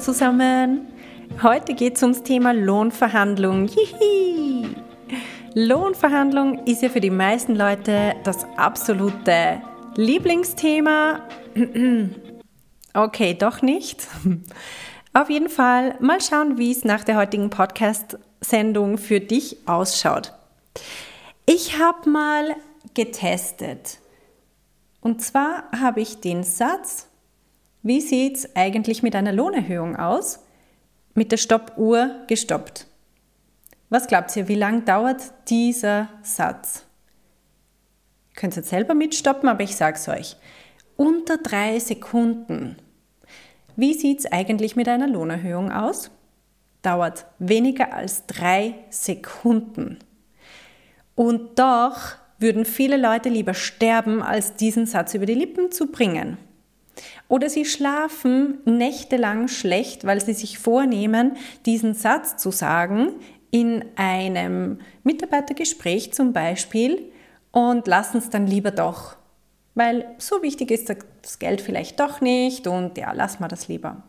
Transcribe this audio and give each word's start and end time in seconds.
Zusammen! 0.00 0.88
Heute 1.42 1.74
geht 1.74 1.96
es 1.96 2.02
ums 2.02 2.22
Thema 2.22 2.52
Lohnverhandlung. 2.52 3.68
Hihi. 3.68 4.74
Lohnverhandlung 5.54 6.64
ist 6.64 6.80
ja 6.80 6.88
für 6.88 7.02
die 7.02 7.10
meisten 7.10 7.54
Leute 7.54 8.14
das 8.24 8.46
absolute 8.56 9.60
Lieblingsthema. 9.96 11.20
Okay, 12.92 13.34
doch 13.34 13.62
nicht. 13.62 14.08
Auf 15.12 15.30
jeden 15.30 15.48
Fall 15.48 15.94
mal 16.00 16.20
schauen, 16.20 16.58
wie 16.58 16.72
es 16.72 16.84
nach 16.84 17.04
der 17.04 17.16
heutigen 17.16 17.48
Podcast-Sendung 17.48 18.98
für 18.98 19.20
dich 19.20 19.58
ausschaut. 19.68 20.32
Ich 21.46 21.78
habe 21.78 22.10
mal 22.10 22.56
getestet. 22.94 24.00
Und 25.00 25.22
zwar 25.22 25.70
habe 25.70 26.00
ich 26.00 26.20
den 26.20 26.42
Satz, 26.42 27.09
wie 27.82 28.00
sieht 28.00 28.36
es 28.36 28.56
eigentlich 28.56 29.02
mit 29.02 29.16
einer 29.16 29.32
Lohnerhöhung 29.32 29.96
aus? 29.96 30.40
Mit 31.14 31.32
der 31.32 31.38
Stoppuhr 31.38 32.10
gestoppt. 32.26 32.86
Was 33.88 34.06
glaubt 34.06 34.36
ihr, 34.36 34.48
wie 34.48 34.54
lange 34.54 34.82
dauert 34.82 35.32
dieser 35.48 36.08
Satz? 36.22 36.84
Ihr 38.30 38.36
könnt 38.36 38.56
jetzt 38.56 38.68
selber 38.68 38.94
mitstoppen, 38.94 39.48
aber 39.48 39.62
ich 39.62 39.74
sage 39.76 39.96
es 39.96 40.08
euch. 40.08 40.36
Unter 40.96 41.38
drei 41.38 41.78
Sekunden. 41.78 42.76
Wie 43.76 43.94
sieht 43.94 44.20
es 44.20 44.26
eigentlich 44.30 44.76
mit 44.76 44.88
einer 44.88 45.08
Lohnerhöhung 45.08 45.72
aus? 45.72 46.10
Dauert 46.82 47.26
weniger 47.38 47.94
als 47.94 48.26
drei 48.26 48.74
Sekunden. 48.90 49.98
Und 51.14 51.58
doch 51.58 52.16
würden 52.38 52.64
viele 52.64 52.96
Leute 52.96 53.28
lieber 53.28 53.54
sterben, 53.54 54.22
als 54.22 54.54
diesen 54.54 54.86
Satz 54.86 55.14
über 55.14 55.26
die 55.26 55.34
Lippen 55.34 55.72
zu 55.72 55.90
bringen. 55.90 56.38
Oder 57.30 57.48
sie 57.48 57.64
schlafen 57.64 58.58
nächtelang 58.64 59.46
schlecht, 59.46 60.04
weil 60.04 60.20
sie 60.20 60.34
sich 60.34 60.58
vornehmen, 60.58 61.36
diesen 61.64 61.94
Satz 61.94 62.36
zu 62.36 62.50
sagen 62.50 63.12
in 63.52 63.84
einem 63.94 64.80
Mitarbeitergespräch 65.04 66.12
zum 66.12 66.32
Beispiel 66.32 67.12
und 67.52 67.86
lassen 67.86 68.18
es 68.18 68.30
dann 68.30 68.48
lieber 68.48 68.72
doch. 68.72 69.16
Weil 69.76 70.08
so 70.18 70.42
wichtig 70.42 70.72
ist 70.72 70.88
das 70.88 71.38
Geld 71.38 71.60
vielleicht 71.60 72.00
doch 72.00 72.20
nicht 72.20 72.66
und 72.66 72.98
ja, 72.98 73.12
lass 73.12 73.38
mal 73.38 73.46
das 73.46 73.68
lieber. 73.68 74.02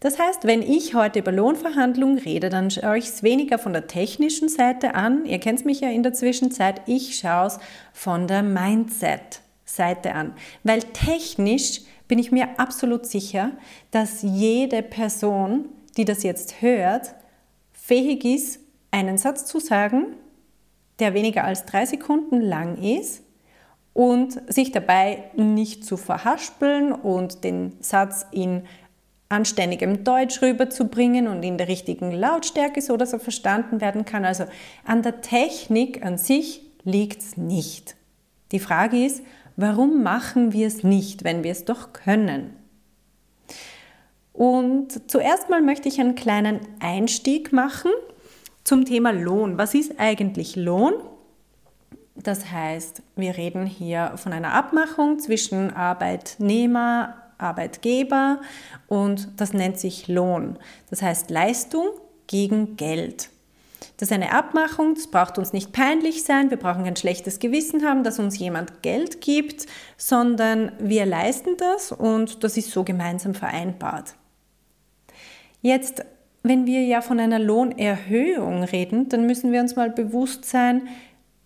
Das 0.00 0.18
heißt, 0.18 0.44
wenn 0.44 0.60
ich 0.60 0.94
heute 0.94 1.20
über 1.20 1.32
Lohnverhandlungen 1.32 2.18
rede, 2.18 2.50
dann 2.50 2.70
schaue 2.70 2.98
ich 2.98 3.06
es 3.06 3.22
weniger 3.22 3.56
von 3.58 3.72
der 3.72 3.86
technischen 3.86 4.50
Seite 4.50 4.94
an. 4.94 5.24
Ihr 5.24 5.38
kennt 5.38 5.64
mich 5.64 5.80
ja 5.80 5.88
in 5.88 6.02
der 6.02 6.12
Zwischenzeit. 6.12 6.82
Ich 6.84 7.16
schaue 7.16 7.46
es 7.46 7.58
von 7.94 8.26
der 8.26 8.42
Mindset-Seite 8.42 10.14
an. 10.14 10.34
Weil 10.62 10.82
technisch 10.82 11.82
bin 12.12 12.18
ich 12.18 12.30
mir 12.30 12.60
absolut 12.60 13.06
sicher, 13.06 13.52
dass 13.90 14.20
jede 14.20 14.82
Person, 14.82 15.70
die 15.96 16.04
das 16.04 16.22
jetzt 16.22 16.60
hört, 16.60 17.14
fähig 17.72 18.26
ist, 18.26 18.60
einen 18.90 19.16
Satz 19.16 19.46
zu 19.46 19.60
sagen, 19.60 20.08
der 20.98 21.14
weniger 21.14 21.44
als 21.44 21.64
drei 21.64 21.86
Sekunden 21.86 22.42
lang 22.42 22.76
ist 22.76 23.22
und 23.94 24.42
sich 24.52 24.72
dabei 24.72 25.24
nicht 25.36 25.86
zu 25.86 25.96
verhaspeln 25.96 26.92
und 26.92 27.44
den 27.44 27.78
Satz 27.80 28.26
in 28.30 28.64
anständigem 29.30 30.04
Deutsch 30.04 30.42
rüberzubringen 30.42 31.28
und 31.28 31.42
in 31.42 31.56
der 31.56 31.68
richtigen 31.68 32.12
Lautstärke, 32.12 32.82
so 32.82 32.98
dass 32.98 33.14
er 33.14 33.20
verstanden 33.20 33.80
werden 33.80 34.04
kann. 34.04 34.26
Also 34.26 34.44
an 34.84 35.00
der 35.00 35.22
Technik 35.22 36.04
an 36.04 36.18
sich 36.18 36.60
liegt 36.84 37.22
es 37.22 37.38
nicht. 37.38 37.96
Die 38.50 38.60
Frage 38.60 39.02
ist, 39.02 39.22
warum 39.56 40.02
machen 40.02 40.52
wir 40.52 40.66
es 40.66 40.82
nicht, 40.82 41.24
wenn 41.24 41.44
wir 41.44 41.52
es 41.52 41.64
doch 41.64 41.92
können? 41.92 42.56
Und 44.32 45.10
zuerst 45.10 45.50
mal 45.50 45.60
möchte 45.60 45.88
ich 45.88 46.00
einen 46.00 46.14
kleinen 46.14 46.60
Einstieg 46.80 47.52
machen 47.52 47.90
zum 48.64 48.84
Thema 48.84 49.12
Lohn. 49.12 49.58
Was 49.58 49.74
ist 49.74 49.98
eigentlich 49.98 50.56
Lohn? 50.56 50.94
Das 52.14 52.50
heißt, 52.50 53.02
wir 53.16 53.36
reden 53.36 53.66
hier 53.66 54.12
von 54.16 54.32
einer 54.32 54.52
Abmachung 54.52 55.18
zwischen 55.18 55.70
Arbeitnehmer, 55.70 57.16
Arbeitgeber 57.38 58.40
und 58.86 59.28
das 59.36 59.52
nennt 59.52 59.78
sich 59.78 60.08
Lohn. 60.08 60.58
Das 60.90 61.02
heißt 61.02 61.30
Leistung 61.30 61.86
gegen 62.26 62.76
Geld. 62.76 63.30
Das 63.96 64.08
ist 64.08 64.12
eine 64.12 64.32
Abmachung, 64.32 64.94
das 64.94 65.06
braucht 65.06 65.38
uns 65.38 65.52
nicht 65.52 65.72
peinlich 65.72 66.24
sein, 66.24 66.50
wir 66.50 66.56
brauchen 66.56 66.84
kein 66.84 66.96
schlechtes 66.96 67.38
Gewissen 67.38 67.84
haben, 67.84 68.04
dass 68.04 68.18
uns 68.18 68.38
jemand 68.38 68.82
Geld 68.82 69.20
gibt, 69.20 69.66
sondern 69.96 70.72
wir 70.78 71.06
leisten 71.06 71.56
das 71.56 71.92
und 71.92 72.44
das 72.44 72.56
ist 72.56 72.70
so 72.70 72.84
gemeinsam 72.84 73.34
vereinbart. 73.34 74.14
Jetzt, 75.60 76.04
wenn 76.42 76.66
wir 76.66 76.82
ja 76.82 77.00
von 77.00 77.20
einer 77.20 77.38
Lohnerhöhung 77.38 78.64
reden, 78.64 79.08
dann 79.08 79.26
müssen 79.26 79.52
wir 79.52 79.60
uns 79.60 79.76
mal 79.76 79.90
bewusst 79.90 80.44
sein, 80.44 80.88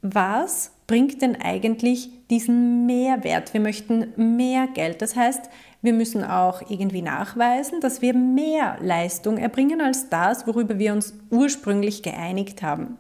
was 0.01 0.73
bringt 0.87 1.23
denn 1.23 1.37
eigentlich 1.41 2.11
diesen 2.31 2.87
Mehrwert? 2.87 3.53
Wir 3.53 3.61
möchten 3.61 4.13
mehr 4.17 4.67
Geld. 4.69 5.03
Das 5.03 5.17
heißt, 5.17 5.51
wir 5.83 5.93
müssen 5.93 6.25
auch 6.25 6.69
irgendwie 6.69 7.03
nachweisen, 7.03 7.81
dass 7.81 8.03
wir 8.03 8.15
mehr 8.15 8.79
Leistung 8.81 9.39
erbringen 9.39 9.81
als 9.81 10.09
das, 10.09 10.47
worüber 10.47 10.79
wir 10.79 10.93
uns 10.93 11.15
ursprünglich 11.31 12.03
geeinigt 12.03 12.63
haben. 12.63 12.99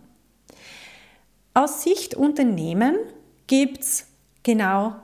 Aus 1.54 1.82
Sicht 1.82 2.14
Unternehmen 2.14 2.97
gibt 3.47 3.80
es 3.80 4.06
genau 4.42 4.94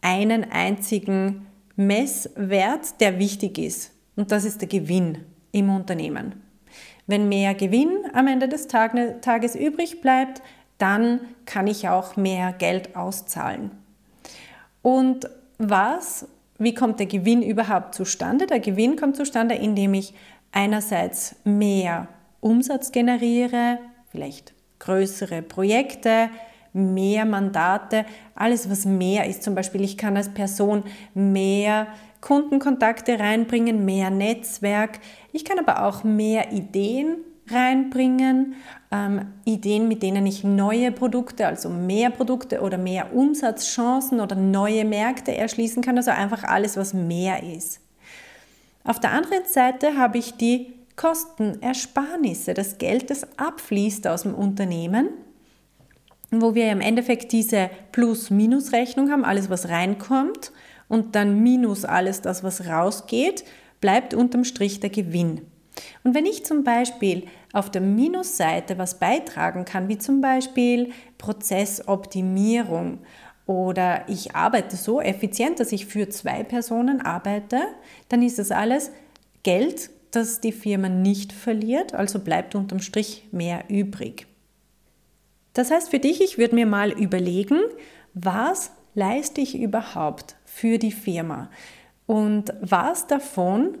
einen 0.00 0.50
einzigen 0.50 1.46
Messwert, 1.76 3.00
der 3.00 3.18
wichtig 3.18 3.58
ist. 3.58 3.92
Und 4.16 4.32
das 4.32 4.44
ist 4.44 4.62
der 4.62 4.68
Gewinn 4.68 5.18
im 5.52 5.68
Unternehmen. 5.68 6.42
Wenn 7.06 7.28
mehr 7.28 7.54
Gewinn 7.54 7.90
am 8.14 8.26
Ende 8.26 8.48
des 8.48 8.66
Tages 8.66 9.54
übrig 9.54 10.00
bleibt, 10.00 10.42
dann 10.78 11.20
kann 11.44 11.66
ich 11.66 11.88
auch 11.88 12.16
mehr 12.16 12.52
Geld 12.52 12.96
auszahlen. 12.96 13.70
Und 14.82 15.28
was, 15.58 16.28
wie 16.58 16.74
kommt 16.74 17.00
der 17.00 17.06
Gewinn 17.06 17.42
überhaupt 17.42 17.94
zustande? 17.94 18.46
Der 18.46 18.60
Gewinn 18.60 18.96
kommt 18.96 19.16
zustande, 19.16 19.54
indem 19.54 19.94
ich 19.94 20.14
einerseits 20.52 21.36
mehr 21.44 22.08
Umsatz 22.40 22.92
generiere, 22.92 23.78
vielleicht 24.10 24.54
größere 24.78 25.42
Projekte, 25.42 26.28
mehr 26.72 27.24
Mandate, 27.24 28.04
alles 28.34 28.70
was 28.70 28.84
mehr 28.84 29.26
ist. 29.26 29.42
Zum 29.42 29.54
Beispiel, 29.54 29.82
ich 29.82 29.96
kann 29.96 30.16
als 30.16 30.32
Person 30.32 30.84
mehr 31.14 31.86
Kundenkontakte 32.20 33.18
reinbringen, 33.18 33.84
mehr 33.84 34.10
Netzwerk. 34.10 35.00
Ich 35.32 35.44
kann 35.44 35.58
aber 35.58 35.84
auch 35.84 36.04
mehr 36.04 36.52
Ideen 36.52 37.16
reinbringen, 37.50 38.54
ähm, 38.90 39.26
Ideen, 39.44 39.88
mit 39.88 40.02
denen 40.02 40.26
ich 40.26 40.44
neue 40.44 40.92
Produkte, 40.92 41.46
also 41.46 41.68
mehr 41.68 42.10
Produkte 42.10 42.60
oder 42.60 42.78
mehr 42.78 43.14
Umsatzchancen 43.14 44.20
oder 44.20 44.36
neue 44.36 44.84
Märkte 44.84 45.36
erschließen 45.36 45.82
kann, 45.82 45.96
also 45.96 46.10
einfach 46.10 46.44
alles, 46.44 46.76
was 46.76 46.94
mehr 46.94 47.42
ist. 47.42 47.80
Auf 48.84 49.00
der 49.00 49.12
anderen 49.12 49.44
Seite 49.46 49.96
habe 49.96 50.18
ich 50.18 50.34
die 50.34 50.74
Kostenersparnisse, 50.96 52.54
das 52.54 52.78
Geld, 52.78 53.10
das 53.10 53.26
abfließt 53.38 54.06
aus 54.06 54.22
dem 54.22 54.34
Unternehmen, 54.34 55.08
wo 56.30 56.54
wir 56.54 56.70
im 56.70 56.80
Endeffekt 56.80 57.32
diese 57.32 57.70
Plus-Minus-Rechnung 57.92 59.10
haben, 59.10 59.24
alles, 59.24 59.50
was 59.50 59.68
reinkommt 59.68 60.52
und 60.88 61.14
dann 61.14 61.42
minus 61.42 61.84
alles 61.84 62.22
das, 62.22 62.42
was 62.42 62.66
rausgeht, 62.66 63.44
bleibt 63.80 64.14
unterm 64.14 64.44
Strich 64.44 64.80
der 64.80 64.90
Gewinn. 64.90 65.42
Und 66.04 66.14
wenn 66.14 66.26
ich 66.26 66.44
zum 66.44 66.64
Beispiel 66.64 67.26
auf 67.52 67.70
der 67.70 67.80
Minusseite 67.80 68.78
was 68.78 68.98
beitragen 68.98 69.64
kann, 69.64 69.88
wie 69.88 69.98
zum 69.98 70.20
Beispiel 70.20 70.92
Prozessoptimierung 71.18 72.98
oder 73.46 74.08
ich 74.08 74.34
arbeite 74.34 74.76
so 74.76 75.00
effizient, 75.00 75.60
dass 75.60 75.72
ich 75.72 75.86
für 75.86 76.08
zwei 76.08 76.42
Personen 76.42 77.00
arbeite, 77.00 77.60
dann 78.08 78.22
ist 78.22 78.38
das 78.38 78.50
alles 78.50 78.90
Geld, 79.42 79.90
das 80.10 80.40
die 80.40 80.52
Firma 80.52 80.88
nicht 80.88 81.32
verliert, 81.32 81.94
also 81.94 82.18
bleibt 82.18 82.54
unterm 82.54 82.80
Strich 82.80 83.28
mehr 83.32 83.64
übrig. 83.68 84.26
Das 85.52 85.70
heißt 85.70 85.90
für 85.90 85.98
dich, 85.98 86.20
ich 86.20 86.38
würde 86.38 86.54
mir 86.54 86.66
mal 86.66 86.90
überlegen, 86.90 87.60
was 88.12 88.72
leiste 88.94 89.40
ich 89.40 89.58
überhaupt 89.58 90.36
für 90.44 90.78
die 90.78 90.92
Firma 90.92 91.50
und 92.06 92.52
was 92.60 93.06
davon 93.06 93.78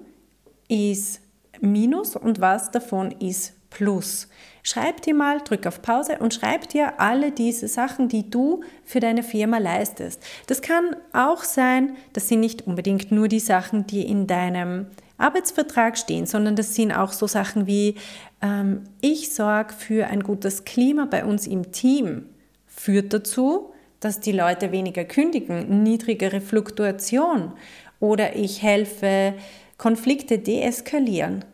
ist 0.68 1.20
Minus 1.60 2.16
und 2.16 2.40
was 2.40 2.70
davon 2.70 3.10
ist 3.12 3.54
Plus. 3.70 4.28
Schreib 4.62 5.02
dir 5.02 5.14
mal, 5.14 5.38
drück 5.40 5.66
auf 5.66 5.82
Pause 5.82 6.18
und 6.18 6.34
schreib 6.34 6.68
dir 6.68 6.98
alle 6.98 7.30
diese 7.30 7.68
Sachen, 7.68 8.08
die 8.08 8.30
du 8.30 8.62
für 8.84 9.00
deine 9.00 9.22
Firma 9.22 9.58
leistest. 9.58 10.22
Das 10.46 10.62
kann 10.62 10.96
auch 11.12 11.44
sein, 11.44 11.96
das 12.14 12.28
sind 12.28 12.40
nicht 12.40 12.66
unbedingt 12.66 13.12
nur 13.12 13.28
die 13.28 13.40
Sachen, 13.40 13.86
die 13.86 14.02
in 14.02 14.26
deinem 14.26 14.86
Arbeitsvertrag 15.18 15.96
stehen, 15.98 16.26
sondern 16.26 16.56
das 16.56 16.74
sind 16.74 16.92
auch 16.92 17.12
so 17.12 17.26
Sachen 17.26 17.66
wie, 17.66 17.96
ähm, 18.42 18.84
ich 19.00 19.32
sorge 19.34 19.72
für 19.72 20.06
ein 20.06 20.22
gutes 20.22 20.64
Klima 20.64 21.04
bei 21.04 21.24
uns 21.24 21.46
im 21.46 21.72
Team, 21.72 22.26
führt 22.66 23.12
dazu, 23.12 23.72
dass 24.00 24.20
die 24.20 24.32
Leute 24.32 24.72
weniger 24.72 25.04
kündigen, 25.04 25.82
niedrigere 25.82 26.40
Fluktuation 26.40 27.52
oder 28.00 28.36
ich 28.36 28.62
helfe, 28.62 29.34
Konflikte 29.78 30.38
deeskalieren. 30.38 31.44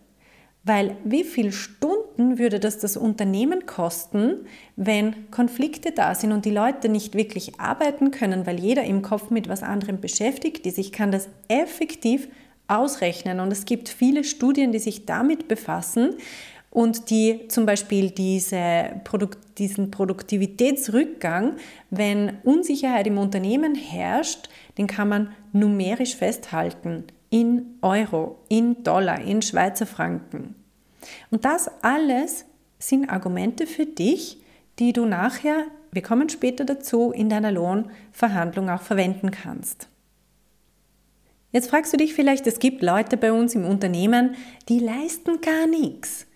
Weil 0.65 0.97
wie 1.05 1.25
viele 1.25 1.51
Stunden 1.51 2.39
würde 2.39 2.61
das 2.61 2.79
das 2.79 2.97
Unternehmen 2.97 3.67
kosten, 3.67 4.47
wenn 4.77 5.29
Konflikte 5.33 5.91
da 5.91 6.15
sind 6.15 6.31
und 6.31 6.45
die 6.45 6.53
Leute 6.53 6.89
nicht 6.89 7.17
wirklich 7.17 7.59
arbeiten 7.59 8.13
können, 8.13 8.47
weil 8.47 8.61
jeder 8.61 8.85
im 8.85 9.03
Kopf 9.03 9.31
mit 9.31 9.49
was 9.49 9.65
anderem 9.65 10.01
beschäftigt 10.01 10.65
ist? 10.67 10.79
Ich 10.79 10.93
kann 10.93 11.11
das 11.11 11.29
effektiv 11.49 12.29
ausrechnen 12.69 13.41
und 13.41 13.53
es 13.53 13.65
gibt 13.65 13.89
viele 13.89 14.23
Studien, 14.23 14.71
die 14.71 14.79
sich 14.79 15.05
damit 15.05 15.49
befassen 15.49 16.15
und 16.71 17.11
die 17.11 17.49
zum 17.49 17.67
Beispiel 17.67 18.11
diese 18.11 19.01
Produkt, 19.03 19.59
diesen 19.59 19.91
Produktivitätsrückgang, 19.91 21.57
wenn 21.91 22.39
Unsicherheit 22.45 23.09
im 23.09 23.19
Unternehmen 23.19 23.75
herrscht, 23.75 24.49
den 24.79 24.87
kann 24.87 25.09
man 25.09 25.35
numerisch 25.53 26.15
festhalten 26.15 27.05
in 27.33 27.79
Euro, 27.81 28.41
in 28.51 28.85
Dollar, 28.85 29.23
in 29.23 29.41
Schweizer 29.41 29.87
Franken. 29.87 30.55
Und 31.31 31.47
das 31.47 31.71
alles 31.83 32.45
sind 32.79 33.09
Argumente 33.09 33.67
für 33.67 33.87
dich, 33.87 34.43
die 34.79 34.93
du 34.93 35.07
nachher, 35.07 35.65
wir 35.93 36.03
kommen 36.03 36.29
später 36.29 36.67
dazu, 36.67 37.11
in 37.11 37.31
deiner 37.31 37.51
Lohnverhandlung 37.51 38.69
auch 38.69 38.83
verwenden 38.83 39.31
kannst. 39.31 39.89
Jetzt 41.53 41.71
fragst 41.71 41.95
du 41.95 41.97
dich 41.97 42.13
vielleicht, 42.13 42.47
es 42.47 42.59
gibt 42.59 42.83
Leute 42.83 43.17
bei 43.17 43.33
uns 43.33 43.55
im 43.55 43.65
Unternehmen, 43.65 44.37
die 44.69 44.79
leisten 44.79 45.41
gar 45.41 45.67
nichts. 45.67 46.27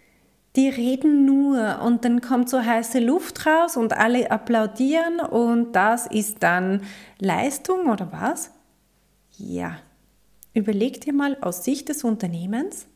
Die 0.57 0.71
reden 0.71 1.27
nur 1.27 1.83
und 1.83 2.07
dann 2.07 2.23
kommt 2.23 2.49
so 2.49 2.65
heiße 2.65 3.01
Luft 3.01 3.45
raus 3.45 3.77
und 3.77 3.93
alle 3.93 4.31
applaudieren 4.31 5.21
und 5.21 5.73
das 5.73 6.07
ist 6.07 6.43
dann 6.43 6.85
Leistung 7.19 7.91
oder 7.91 8.11
was? 8.13 8.51
Ja, 9.37 9.77
Überleg 10.57 11.03
dir 11.03 11.13
mal 11.13 11.37
aus 11.43 11.65
Sicht 11.65 11.91
des 11.91 12.03
Unternehmens, 12.03 12.87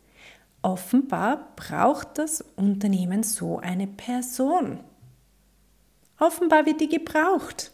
offenbar 0.63 1.49
braucht 1.57 2.17
das 2.17 2.43
Unternehmen 2.57 3.23
so 3.23 3.59
eine 3.59 3.87
Person. 3.87 4.81
Offenbar 6.19 6.65
wird 6.65 6.81
die 6.81 6.89
gebraucht. 6.89 7.71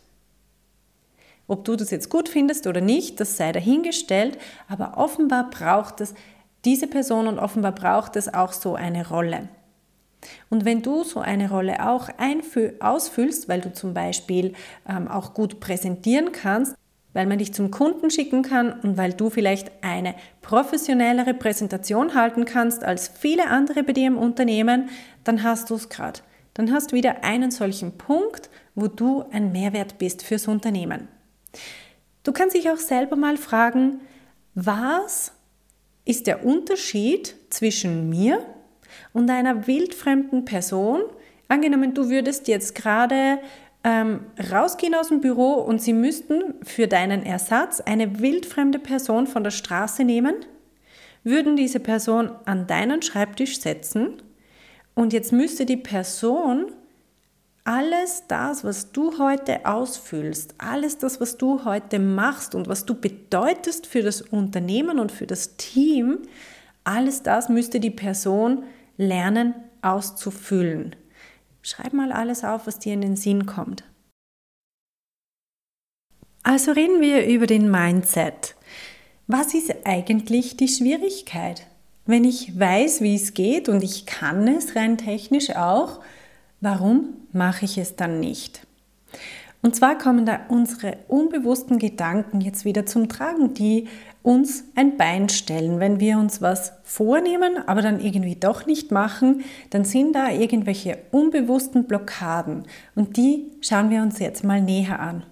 Ob 1.46 1.64
du 1.64 1.76
das 1.76 1.92
jetzt 1.92 2.10
gut 2.10 2.28
findest 2.28 2.66
oder 2.66 2.80
nicht, 2.80 3.20
das 3.20 3.36
sei 3.36 3.52
dahingestellt, 3.52 4.38
aber 4.66 4.96
offenbar 4.96 5.50
braucht 5.50 6.00
es 6.00 6.14
diese 6.64 6.88
Person 6.88 7.28
und 7.28 7.38
offenbar 7.38 7.70
braucht 7.70 8.16
es 8.16 8.34
auch 8.34 8.52
so 8.52 8.74
eine 8.74 9.08
Rolle. 9.08 9.48
Und 10.50 10.64
wenn 10.64 10.82
du 10.82 11.04
so 11.04 11.20
eine 11.20 11.48
Rolle 11.48 11.88
auch 11.88 12.08
ausfüllst, 12.80 13.48
weil 13.48 13.60
du 13.60 13.72
zum 13.72 13.94
Beispiel 13.94 14.54
ähm, 14.88 15.06
auch 15.06 15.32
gut 15.32 15.60
präsentieren 15.60 16.32
kannst, 16.32 16.74
weil 17.16 17.26
man 17.26 17.38
dich 17.38 17.54
zum 17.54 17.70
Kunden 17.70 18.10
schicken 18.10 18.42
kann 18.42 18.78
und 18.80 18.98
weil 18.98 19.14
du 19.14 19.30
vielleicht 19.30 19.72
eine 19.80 20.14
professionellere 20.42 21.32
Präsentation 21.32 22.14
halten 22.14 22.44
kannst 22.44 22.84
als 22.84 23.08
viele 23.08 23.48
andere 23.48 23.84
bei 23.84 23.94
dir 23.94 24.06
im 24.06 24.18
Unternehmen, 24.18 24.90
dann 25.24 25.42
hast 25.42 25.70
du 25.70 25.76
es 25.76 25.88
gerade. 25.88 26.20
Dann 26.52 26.70
hast 26.70 26.92
du 26.92 26.96
wieder 26.96 27.24
einen 27.24 27.50
solchen 27.50 27.96
Punkt, 27.96 28.50
wo 28.74 28.86
du 28.86 29.24
ein 29.32 29.50
Mehrwert 29.50 29.96
bist 29.96 30.24
fürs 30.24 30.46
Unternehmen. 30.46 31.08
Du 32.22 32.32
kannst 32.32 32.54
dich 32.54 32.68
auch 32.68 32.76
selber 32.76 33.16
mal 33.16 33.38
fragen, 33.38 34.00
was 34.54 35.32
ist 36.04 36.26
der 36.26 36.44
Unterschied 36.44 37.34
zwischen 37.48 38.10
mir 38.10 38.44
und 39.14 39.30
einer 39.30 39.66
wildfremden 39.66 40.44
Person? 40.44 41.00
Angenommen, 41.48 41.94
du 41.94 42.10
würdest 42.10 42.46
jetzt 42.46 42.74
gerade 42.74 43.38
ähm, 43.86 44.26
rausgehen 44.50 44.96
aus 44.96 45.08
dem 45.08 45.20
Büro 45.20 45.52
und 45.52 45.80
sie 45.80 45.92
müssten 45.92 46.54
für 46.64 46.88
deinen 46.88 47.22
Ersatz 47.22 47.80
eine 47.80 48.18
wildfremde 48.18 48.80
Person 48.80 49.28
von 49.28 49.44
der 49.44 49.52
Straße 49.52 50.02
nehmen, 50.02 50.34
würden 51.22 51.54
diese 51.54 51.78
Person 51.78 52.32
an 52.46 52.66
deinen 52.66 53.00
Schreibtisch 53.00 53.60
setzen 53.60 54.20
und 54.94 55.12
jetzt 55.12 55.32
müsste 55.32 55.66
die 55.66 55.76
Person 55.76 56.72
alles 57.62 58.24
das, 58.26 58.64
was 58.64 58.90
du 58.90 59.18
heute 59.18 59.64
ausfüllst, 59.66 60.56
alles 60.58 60.98
das, 60.98 61.20
was 61.20 61.36
du 61.36 61.64
heute 61.64 62.00
machst 62.00 62.56
und 62.56 62.66
was 62.68 62.86
du 62.86 62.94
bedeutest 62.94 63.86
für 63.86 64.02
das 64.02 64.20
Unternehmen 64.20 64.98
und 64.98 65.12
für 65.12 65.28
das 65.28 65.56
Team, 65.58 66.18
alles 66.82 67.22
das 67.22 67.48
müsste 67.48 67.78
die 67.78 67.90
Person 67.90 68.64
lernen 68.96 69.54
auszufüllen. 69.80 70.96
Schreib 71.66 71.94
mal 71.94 72.12
alles 72.12 72.44
auf, 72.44 72.68
was 72.68 72.78
dir 72.78 72.92
in 72.92 73.00
den 73.00 73.16
Sinn 73.16 73.44
kommt. 73.44 73.82
Also 76.44 76.70
reden 76.70 77.00
wir 77.00 77.26
über 77.26 77.48
den 77.48 77.68
Mindset. 77.72 78.54
Was 79.26 79.52
ist 79.52 79.74
eigentlich 79.84 80.56
die 80.56 80.68
Schwierigkeit? 80.68 81.66
Wenn 82.04 82.22
ich 82.22 82.56
weiß, 82.56 83.00
wie 83.00 83.16
es 83.16 83.34
geht 83.34 83.68
und 83.68 83.82
ich 83.82 84.06
kann 84.06 84.46
es 84.46 84.76
rein 84.76 84.96
technisch 84.96 85.50
auch, 85.56 86.00
warum 86.60 87.26
mache 87.32 87.64
ich 87.64 87.78
es 87.78 87.96
dann 87.96 88.20
nicht? 88.20 88.64
Und 89.62 89.74
zwar 89.74 89.98
kommen 89.98 90.26
da 90.26 90.40
unsere 90.48 90.98
unbewussten 91.08 91.78
Gedanken 91.78 92.40
jetzt 92.40 92.64
wieder 92.64 92.86
zum 92.86 93.08
Tragen, 93.08 93.54
die 93.54 93.88
uns 94.22 94.64
ein 94.74 94.96
Bein 94.96 95.28
stellen. 95.28 95.80
Wenn 95.80 96.00
wir 96.00 96.18
uns 96.18 96.42
was 96.42 96.72
vornehmen, 96.82 97.58
aber 97.66 97.80
dann 97.80 98.00
irgendwie 98.00 98.36
doch 98.36 98.66
nicht 98.66 98.90
machen, 98.90 99.44
dann 99.70 99.84
sind 99.84 100.14
da 100.14 100.30
irgendwelche 100.30 100.98
unbewussten 101.12 101.84
Blockaden 101.84 102.64
und 102.94 103.16
die 103.16 103.52
schauen 103.60 103.90
wir 103.90 104.02
uns 104.02 104.18
jetzt 104.18 104.44
mal 104.44 104.60
näher 104.60 105.00
an. 105.00 105.24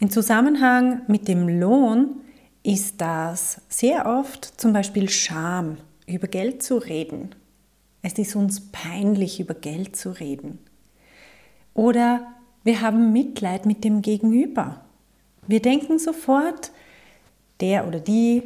Im 0.00 0.10
Zusammenhang 0.10 1.02
mit 1.08 1.28
dem 1.28 1.48
Lohn 1.48 2.20
ist 2.62 3.00
das 3.00 3.62
sehr 3.68 4.06
oft 4.06 4.60
zum 4.60 4.72
Beispiel 4.72 5.08
Scham, 5.08 5.78
über 6.06 6.28
Geld 6.28 6.62
zu 6.62 6.76
reden. 6.76 7.34
Es 8.02 8.12
ist 8.18 8.36
uns 8.36 8.70
peinlich, 8.70 9.40
über 9.40 9.54
Geld 9.54 9.96
zu 9.96 10.10
reden. 10.10 10.58
Oder 11.74 12.26
wir 12.68 12.82
haben 12.82 13.14
Mitleid 13.14 13.64
mit 13.64 13.82
dem 13.82 14.02
Gegenüber. 14.02 14.82
Wir 15.46 15.62
denken 15.62 15.98
sofort, 15.98 16.70
der 17.60 17.88
oder 17.88 17.98
die, 17.98 18.42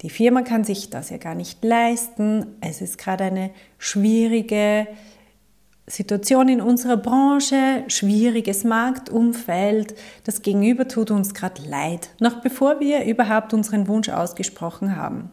die 0.00 0.10
Firma 0.10 0.42
kann 0.42 0.64
sich 0.64 0.90
das 0.90 1.10
ja 1.10 1.18
gar 1.18 1.36
nicht 1.36 1.62
leisten. 1.62 2.46
Es 2.60 2.80
ist 2.80 2.98
gerade 2.98 3.22
eine 3.22 3.50
schwierige 3.78 4.88
Situation 5.86 6.48
in 6.48 6.60
unserer 6.60 6.96
Branche, 6.96 7.84
schwieriges 7.86 8.64
Marktumfeld. 8.64 9.94
Das 10.24 10.42
Gegenüber 10.42 10.88
tut 10.88 11.12
uns 11.12 11.32
gerade 11.32 11.62
leid, 11.62 12.10
noch 12.18 12.40
bevor 12.42 12.80
wir 12.80 13.04
überhaupt 13.04 13.54
unseren 13.54 13.86
Wunsch 13.86 14.08
ausgesprochen 14.08 14.96
haben. 14.96 15.30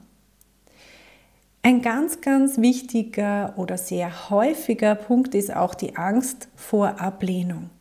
Ein 1.63 1.81
ganz, 1.81 2.21
ganz 2.21 2.59
wichtiger 2.59 3.55
oder 3.57 3.79
sehr 3.79 4.29
häufiger 4.29 4.93
Punkt 4.93 5.33
ist 5.33 5.55
auch 5.55 5.73
die 5.73 5.95
Angst 5.95 6.49
vor 6.55 7.01
Ablehnung. 7.01 7.71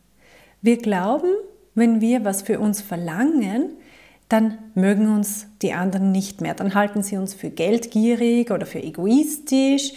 Wir 0.61 0.77
glauben, 0.77 1.31
wenn 1.75 2.01
wir 2.01 2.25
was 2.25 2.41
für 2.41 2.59
uns 2.59 2.81
verlangen, 2.81 3.71
dann 4.29 4.57
mögen 4.73 5.13
uns 5.13 5.47
die 5.61 5.73
anderen 5.73 6.11
nicht 6.11 6.41
mehr. 6.41 6.53
Dann 6.53 6.73
halten 6.73 7.03
sie 7.03 7.17
uns 7.17 7.33
für 7.33 7.49
geldgierig 7.49 8.51
oder 8.51 8.65
für 8.65 8.81
egoistisch 8.81 9.93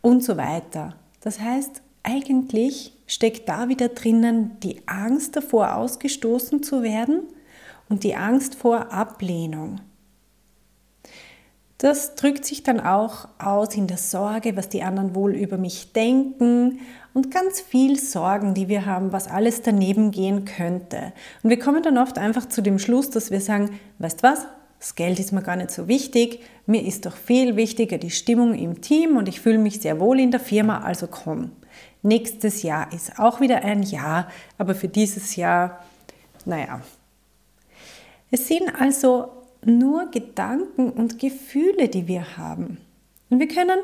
und 0.00 0.24
so 0.24 0.36
weiter. 0.36 0.96
Das 1.20 1.40
heißt, 1.40 1.82
eigentlich 2.02 2.94
steckt 3.06 3.48
da 3.48 3.68
wieder 3.68 3.88
drinnen 3.88 4.58
die 4.62 4.80
Angst 4.86 5.36
davor, 5.36 5.76
ausgestoßen 5.76 6.62
zu 6.62 6.82
werden 6.82 7.22
und 7.88 8.04
die 8.04 8.16
Angst 8.16 8.54
vor 8.54 8.92
Ablehnung. 8.92 9.80
Das 11.78 12.14
drückt 12.14 12.44
sich 12.44 12.62
dann 12.62 12.78
auch 12.80 13.28
aus 13.38 13.74
in 13.74 13.86
der 13.86 13.96
Sorge, 13.96 14.56
was 14.56 14.68
die 14.68 14.82
anderen 14.82 15.14
wohl 15.14 15.34
über 15.34 15.56
mich 15.56 15.92
denken 15.92 16.80
und 17.14 17.30
ganz 17.30 17.60
viel 17.60 17.98
Sorgen, 17.98 18.54
die 18.54 18.68
wir 18.68 18.86
haben, 18.86 19.12
was 19.12 19.28
alles 19.28 19.62
daneben 19.62 20.10
gehen 20.10 20.44
könnte. 20.44 21.12
Und 21.42 21.50
wir 21.50 21.58
kommen 21.58 21.82
dann 21.82 21.98
oft 21.98 22.18
einfach 22.18 22.48
zu 22.48 22.62
dem 22.62 22.78
Schluss, 22.78 23.10
dass 23.10 23.30
wir 23.30 23.40
sagen, 23.40 23.78
weißt 23.98 24.22
was, 24.22 24.46
das 24.78 24.94
Geld 24.94 25.18
ist 25.18 25.32
mir 25.32 25.42
gar 25.42 25.56
nicht 25.56 25.70
so 25.70 25.88
wichtig, 25.88 26.40
mir 26.66 26.84
ist 26.84 27.04
doch 27.04 27.14
viel 27.14 27.56
wichtiger 27.56 27.98
die 27.98 28.10
Stimmung 28.10 28.54
im 28.54 28.80
Team 28.80 29.16
und 29.16 29.28
ich 29.28 29.40
fühle 29.40 29.58
mich 29.58 29.80
sehr 29.80 30.00
wohl 30.00 30.18
in 30.18 30.30
der 30.30 30.40
Firma, 30.40 30.80
also 30.80 31.06
komm. 31.06 31.50
Nächstes 32.02 32.62
Jahr 32.62 32.90
ist 32.92 33.18
auch 33.18 33.40
wieder 33.40 33.62
ein 33.62 33.82
Jahr, 33.82 34.28
aber 34.56 34.74
für 34.74 34.88
dieses 34.88 35.36
Jahr, 35.36 35.84
naja. 36.46 36.80
Es 38.30 38.48
sind 38.48 38.72
also 38.80 39.28
nur 39.64 40.10
Gedanken 40.10 40.90
und 40.90 41.18
Gefühle, 41.18 41.88
die 41.88 42.08
wir 42.08 42.38
haben. 42.38 42.78
Und 43.28 43.38
wir 43.38 43.48
können 43.48 43.80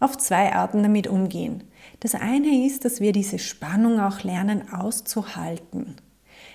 auf 0.00 0.18
zwei 0.18 0.52
Arten 0.52 0.82
damit 0.82 1.06
umgehen. 1.06 1.62
Das 2.00 2.14
eine 2.14 2.66
ist, 2.66 2.84
dass 2.84 3.00
wir 3.00 3.12
diese 3.12 3.38
Spannung 3.38 4.00
auch 4.00 4.22
lernen 4.22 4.72
auszuhalten. 4.72 5.96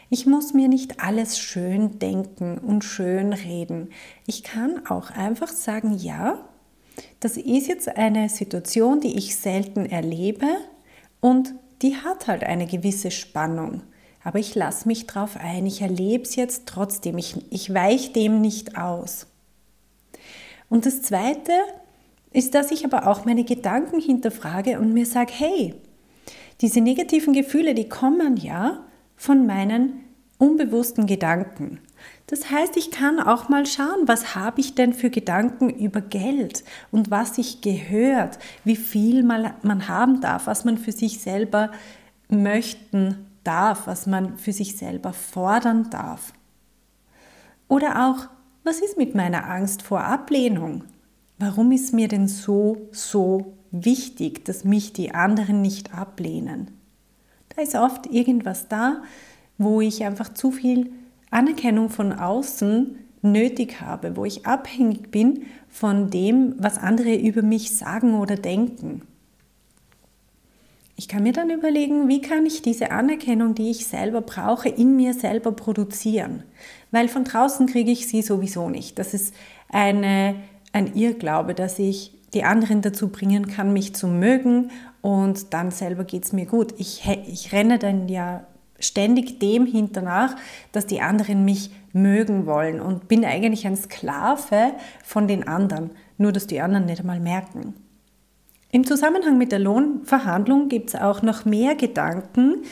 Ich 0.10 0.26
muss 0.26 0.54
mir 0.54 0.68
nicht 0.68 1.00
alles 1.00 1.40
schön 1.40 2.00
denken 2.00 2.58
und 2.58 2.84
schön 2.84 3.34
reden. 3.34 3.90
Ich 4.26 4.44
kann 4.44 4.86
auch 4.88 5.12
einfach 5.12 5.50
sagen, 5.50 5.98
ja, 5.98 6.48
das 7.20 7.38
ist 7.38 7.68
jetzt 7.68 7.88
eine 7.98 8.30
Situation, 8.30 9.02
die 9.02 9.18
ich 9.18 9.36
selten 9.36 9.86
erlebe 9.86 10.48
und 11.22 11.54
die 11.82 11.96
hat 11.96 12.28
halt 12.28 12.44
eine 12.44 12.68
gewisse 12.68 13.12
Spannung. 13.12 13.82
Aber 14.24 14.40
ich 14.40 14.56
lasse 14.56 14.88
mich 14.88 15.06
drauf 15.06 15.38
ein, 15.38 15.66
ich 15.66 15.82
erlebe 15.82 16.24
es 16.24 16.36
jetzt 16.36 16.66
trotzdem, 16.66 17.18
ich, 17.18 17.36
ich 17.52 17.74
weiche 17.74 18.12
dem 18.12 18.42
nicht 18.42 18.78
aus. 18.78 19.28
Und 20.70 20.86
das 20.86 21.04
Zweite 21.04 21.52
ist, 22.36 22.54
dass 22.54 22.72
ich 22.72 22.86
aber 22.86 23.08
auch 23.08 23.26
meine 23.26 23.46
Gedanken 23.46 24.00
hinterfrage 24.00 24.80
und 24.80 24.94
mir 24.94 25.06
sage, 25.06 25.32
hey, 25.34 25.74
diese 26.62 26.82
negativen 26.82 27.34
Gefühle, 27.34 27.74
die 27.74 27.90
kommen 27.90 28.38
ja 28.38 28.84
von 29.16 29.46
meinen 29.46 30.02
unbewussten 30.38 31.06
Gedanken. 31.06 31.80
Das 32.28 32.52
heißt, 32.52 32.76
ich 32.76 32.92
kann 32.92 33.20
auch 33.20 33.50
mal 33.50 33.66
schauen, 33.66 34.08
was 34.08 34.36
habe 34.36 34.60
ich 34.60 34.76
denn 34.76 34.94
für 34.94 35.10
Gedanken 35.10 35.70
über 35.70 36.02
Geld 36.02 36.64
und 36.92 37.10
was 37.10 37.38
ich 37.38 37.62
gehört, 37.62 38.38
wie 38.64 38.76
viel 38.76 39.24
man 39.24 39.88
haben 39.88 40.20
darf, 40.20 40.48
was 40.48 40.66
man 40.66 40.78
für 40.78 40.92
sich 40.92 41.20
selber 41.20 41.72
möchten 42.30 43.28
darf, 43.44 43.88
was 43.88 44.08
man 44.08 44.38
für 44.38 44.54
sich 44.54 44.76
selber 44.76 45.14
fordern 45.14 45.90
darf. 45.90 46.34
Oder 47.68 48.08
auch, 48.08 48.28
was 48.64 48.80
ist 48.80 48.98
mit 48.98 49.16
meiner 49.16 49.50
Angst 49.50 49.84
vor 49.84 50.04
Ablehnung? 50.04 50.84
Warum 51.38 51.72
ist 51.72 51.94
mir 51.94 52.08
denn 52.08 52.28
so, 52.28 52.88
so 52.92 53.58
wichtig, 53.72 54.46
dass 54.46 54.64
mich 54.64 54.94
die 54.94 55.14
anderen 55.14 55.62
nicht 55.62 55.94
ablehnen? 55.94 56.72
Da 57.50 57.62
ist 57.62 57.76
oft 57.76 58.08
irgendwas 58.08 58.68
da, 58.68 59.04
wo 59.58 59.82
ich 59.82 60.04
einfach 60.04 60.34
zu 60.34 60.52
viel 60.52 60.92
Anerkennung 61.32 61.90
von 61.90 62.14
außen 62.14 62.98
nötig 63.22 63.82
habe, 63.82 64.16
wo 64.16 64.26
ich 64.26 64.46
abhängig 64.46 65.12
bin 65.12 65.44
von 65.68 66.10
dem, 66.10 66.56
was 66.58 66.78
andere 66.78 67.16
über 67.16 67.42
mich 67.42 67.76
sagen 67.76 68.14
oder 68.14 68.36
denken. 68.36 69.02
Ich 70.98 71.10
kann 71.10 71.24
mir 71.24 71.34
dann 71.34 71.50
überlegen, 71.50 72.08
wie 72.08 72.22
kann 72.22 72.46
ich 72.46 72.62
diese 72.62 72.92
Anerkennung, 72.92 73.54
die 73.54 73.70
ich 73.70 73.86
selber 73.86 74.22
brauche, 74.22 74.70
in 74.70 74.96
mir 74.96 75.14
selber 75.14 75.52
produzieren. 75.52 76.44
Weil 76.92 77.10
von 77.10 77.26
draußen 77.26 77.68
kriege 77.68 77.92
ich 77.92 78.08
sie 78.08 78.22
sowieso 78.22 78.70
nicht. 78.70 78.98
Das 78.98 79.14
ist 79.14 79.34
eine, 79.68 80.36
ein 80.76 80.94
Irrglaube, 80.94 81.56
dass 81.56 81.80
ich 81.80 82.12
die 82.34 82.44
anderen 82.44 82.82
dazu 82.82 83.08
bringen 83.08 83.48
kann, 83.48 83.72
mich 83.72 83.96
zu 83.96 84.08
mögen 84.08 84.72
und 85.02 85.54
dann 85.54 85.72
selber 85.72 86.04
geht 86.04 86.26
es 86.26 86.34
mir 86.34 86.46
gut. 86.46 86.74
Ich, 86.78 87.08
ich 87.28 87.54
renne 87.54 87.80
dann 87.80 88.10
ja 88.10 88.46
ständig 88.78 89.40
dem 89.40 89.66
hinternach, 89.66 90.36
dass 90.74 90.86
die 90.86 91.00
anderen 91.00 91.46
mich 91.46 91.72
mögen 91.94 92.46
wollen 92.46 92.82
und 92.82 93.08
bin 93.08 93.24
eigentlich 93.24 93.66
ein 93.66 93.78
Sklave 93.78 94.74
von 95.02 95.30
den 95.30 95.48
anderen, 95.48 95.92
nur 96.18 96.34
dass 96.34 96.46
die 96.46 96.60
anderen 96.60 96.88
nicht 96.88 97.00
einmal 97.00 97.22
merken. 97.22 97.74
Im 98.70 98.86
Zusammenhang 98.86 99.38
mit 99.38 99.54
der 99.54 99.60
Lohnverhandlung 99.60 100.68
gibt 100.68 100.90
es 100.90 100.96
auch 100.96 101.22
noch 101.22 101.46
mehr 101.46 101.76
Gedanken, 101.76 102.64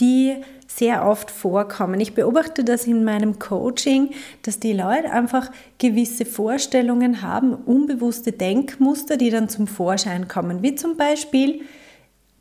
die 0.00 0.36
sehr 0.76 1.04
oft 1.06 1.30
vorkommen. 1.32 1.98
Ich 1.98 2.14
beobachte 2.14 2.62
das 2.62 2.86
in 2.86 3.02
meinem 3.02 3.40
Coaching, 3.40 4.10
dass 4.42 4.60
die 4.60 4.72
Leute 4.72 5.10
einfach 5.10 5.50
gewisse 5.78 6.24
Vorstellungen 6.24 7.22
haben, 7.22 7.54
unbewusste 7.54 8.30
Denkmuster, 8.30 9.16
die 9.16 9.30
dann 9.30 9.48
zum 9.48 9.66
Vorschein 9.66 10.28
kommen, 10.28 10.62
wie 10.62 10.76
zum 10.76 10.96
Beispiel, 10.96 11.62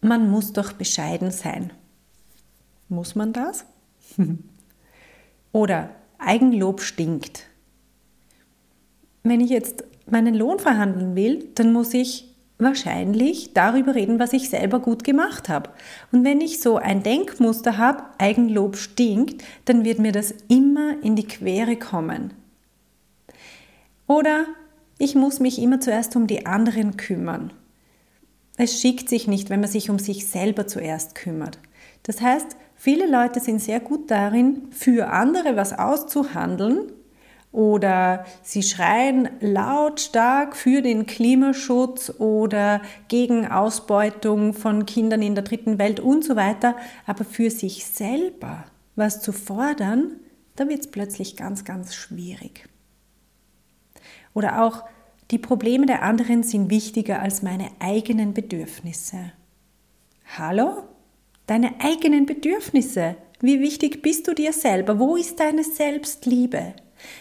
man 0.01 0.29
muss 0.29 0.53
doch 0.53 0.74
bescheiden 0.74 1.31
sein. 1.31 1.74
Muss 2.88 3.15
man 3.15 3.33
das? 3.33 3.65
Oder 5.51 5.89
Eigenlob 6.19 6.81
stinkt. 6.81 7.48
Wenn 9.24 9.41
ich 9.41 9.50
jetzt 9.50 9.83
meinen 10.05 10.36
Lohn 10.36 10.59
verhandeln 10.59 11.15
will, 11.15 11.50
dann 11.55 11.74
muss 11.74 11.93
ich 11.95 12.28
wahrscheinlich 12.59 13.53
darüber 13.53 13.95
reden, 13.95 14.19
was 14.19 14.33
ich 14.33 14.49
selber 14.49 14.79
gut 14.79 15.03
gemacht 15.03 15.49
habe. 15.49 15.71
Und 16.11 16.25
wenn 16.25 16.41
ich 16.41 16.59
so 16.59 16.75
ein 16.77 17.01
Denkmuster 17.01 17.77
habe, 17.77 18.03
Eigenlob 18.17 18.75
stinkt, 18.75 19.43
dann 19.65 19.85
wird 19.85 19.99
mir 19.99 20.11
das 20.11 20.33
immer 20.49 21.01
in 21.01 21.15
die 21.15 21.25
Quere 21.27 21.77
kommen. 21.77 22.33
Oder 24.07 24.45
ich 24.97 25.15
muss 25.15 25.39
mich 25.39 25.61
immer 25.61 25.79
zuerst 25.79 26.15
um 26.15 26.27
die 26.27 26.45
anderen 26.45 26.97
kümmern. 26.97 27.53
Es 28.57 28.81
schickt 28.81 29.07
sich 29.07 29.27
nicht, 29.27 29.49
wenn 29.49 29.61
man 29.61 29.69
sich 29.69 29.89
um 29.89 29.97
sich 29.97 30.27
selber 30.27 30.67
zuerst 30.67 31.15
kümmert. 31.15 31.59
Das 32.03 32.19
heißt, 32.19 32.57
viele 32.75 33.09
Leute 33.09 33.39
sind 33.39 33.61
sehr 33.61 33.79
gut 33.79 34.11
darin, 34.11 34.67
für 34.71 35.07
andere 35.07 35.55
was 35.55 35.77
auszuhandeln, 35.79 36.91
oder 37.51 38.25
sie 38.43 38.61
schreien 38.61 39.29
lautstark 39.39 40.55
für 40.55 40.81
den 40.81 41.05
Klimaschutz 41.07 42.13
oder 42.19 42.81
gegen 43.07 43.47
Ausbeutung 43.47 44.53
von 44.53 44.85
Kindern 44.85 45.21
in 45.21 45.35
der 45.35 45.43
dritten 45.43 45.79
Welt 45.79 45.99
und 45.99 46.23
so 46.23 46.35
weiter, 46.35 46.75
aber 47.05 47.23
für 47.23 47.49
sich 47.49 47.85
selber 47.85 48.65
was 48.95 49.21
zu 49.21 49.31
fordern, 49.31 50.17
da 50.55 50.67
wird 50.67 50.81
es 50.81 50.91
plötzlich 50.91 51.37
ganz, 51.37 51.63
ganz 51.63 51.95
schwierig. 51.95 52.67
Oder 54.33 54.63
auch 54.63 54.83
die 55.31 55.39
Probleme 55.39 55.85
der 55.85 56.03
anderen 56.03 56.43
sind 56.43 56.69
wichtiger 56.69 57.21
als 57.21 57.41
meine 57.41 57.69
eigenen 57.79 58.33
Bedürfnisse. 58.33 59.31
Hallo? 60.37 60.83
Deine 61.47 61.79
eigenen 61.79 62.25
Bedürfnisse. 62.25 63.15
Wie 63.39 63.59
wichtig 63.59 64.01
bist 64.01 64.27
du 64.27 64.33
dir 64.33 64.53
selber? 64.53 64.99
Wo 64.99 65.15
ist 65.15 65.39
deine 65.39 65.63
Selbstliebe? 65.63 66.73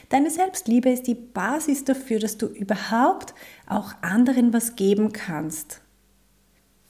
Deine 0.09 0.31
Selbstliebe 0.31 0.91
ist 0.91 1.07
die 1.07 1.15
Basis 1.15 1.85
dafür, 1.85 2.19
dass 2.19 2.39
du 2.39 2.47
überhaupt 2.47 3.35
auch 3.67 3.93
anderen 4.03 4.53
was 4.53 4.77
geben 4.77 5.13
kannst. 5.13 5.81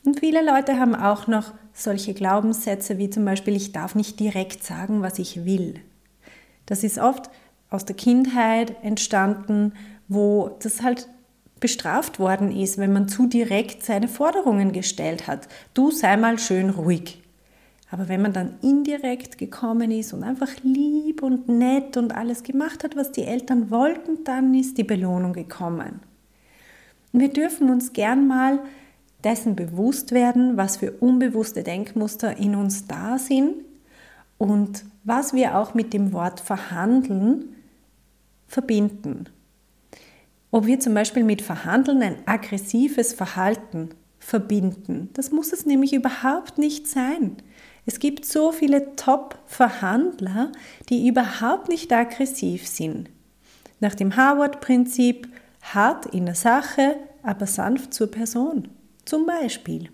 Und 0.04 0.21
viele 0.21 0.45
Leute 0.45 0.78
haben 0.78 0.95
auch 0.95 1.26
noch 1.26 1.52
solche 1.73 2.14
Glaubenssätze 2.14 2.99
wie 2.99 3.11
zum 3.11 3.25
Beispiel, 3.25 3.57
ich 3.57 3.73
darf 3.73 3.95
nicht 3.95 4.18
direkt 4.21 4.64
sagen, 4.64 5.02
was 5.02 5.18
ich 5.18 5.45
will. 5.45 5.80
Das 6.66 6.85
ist 6.85 6.99
oft 6.99 7.30
aus 7.71 7.85
der 7.85 7.97
Kindheit 7.97 8.76
entstanden, 8.83 9.73
wo 10.09 10.57
das 10.62 10.83
halt 10.83 11.09
bestraft 11.61 12.18
worden 12.18 12.54
ist, 12.54 12.78
wenn 12.78 12.92
man 12.92 13.09
zu 13.09 13.26
direkt 13.26 13.85
seine 13.85 14.09
Forderungen 14.09 14.73
gestellt 14.73 15.26
hat. 15.26 15.49
Du 15.75 15.90
sei 15.90 16.16
mal 16.16 16.38
schön 16.38 16.71
ruhig. 16.71 17.23
Aber 17.90 18.09
wenn 18.09 18.21
man 18.21 18.33
dann 18.33 18.59
indirekt 18.61 19.38
gekommen 19.38 19.90
ist 19.90 20.12
und 20.12 20.23
einfach 20.23 20.50
lieb 20.62 21.23
und 21.23 21.49
nett 21.49 21.97
und 21.97 22.14
alles 22.14 22.42
gemacht 22.42 22.85
hat, 22.85 22.97
was 22.97 23.12
die 23.12 23.25
Eltern 23.25 23.71
wollten, 23.71 24.25
dann 24.25 24.54
ist 24.54 24.76
die 24.76 24.85
Belohnung 24.85 25.33
gekommen. 25.33 26.00
Und 27.12 27.21
wir 27.21 27.33
dürfen 27.33 27.71
uns 27.71 27.95
gern 27.95 28.26
mal 28.26 28.61
dessen 29.25 29.57
bewusst 29.57 30.12
werden, 30.12 30.57
was 30.57 30.76
für 30.76 30.92
unbewusste 30.92 31.62
Denkmuster 31.62 32.37
in 32.37 32.54
uns 32.54 32.87
da 32.87 33.18
sind 33.18 33.54
und 34.37 34.85
was 35.04 35.33
wir 35.33 35.59
auch 35.59 35.75
mit 35.75 35.92
dem 35.92 36.12
Wort 36.12 36.40
verhandeln 36.40 37.57
verbinden. 38.47 39.28
Ob 40.50 40.66
wir 40.66 40.80
zum 40.80 40.95
Beispiel 40.95 41.25
mit 41.25 41.42
Verhandeln 41.42 42.02
ein 42.02 42.16
aggressives 42.26 43.12
Verhalten 43.12 43.90
verbinden. 44.18 45.11
Das 45.14 45.30
muss 45.30 45.52
es 45.52 45.66
nämlich 45.66 45.92
überhaupt 45.92 46.59
nicht 46.59 46.87
sein. 46.87 47.37
Es 47.88 48.00
gibt 48.00 48.26
so 48.26 48.52
viele 48.52 48.97
Top-Verhandler, 48.97 50.52
die 50.90 51.09
überhaupt 51.09 51.71
nicht 51.71 51.90
aggressiv 51.90 52.68
sind. 52.68 53.09
Nach 53.80 53.95
dem 53.95 54.14
Harvard-Prinzip 54.14 55.26
hart 55.62 56.04
in 56.04 56.26
der 56.26 56.35
Sache, 56.35 56.97
aber 57.23 57.47
sanft 57.47 57.95
zur 57.95 58.11
Person. 58.11 58.68
Zum 59.07 59.25
Beispiel. 59.25 59.88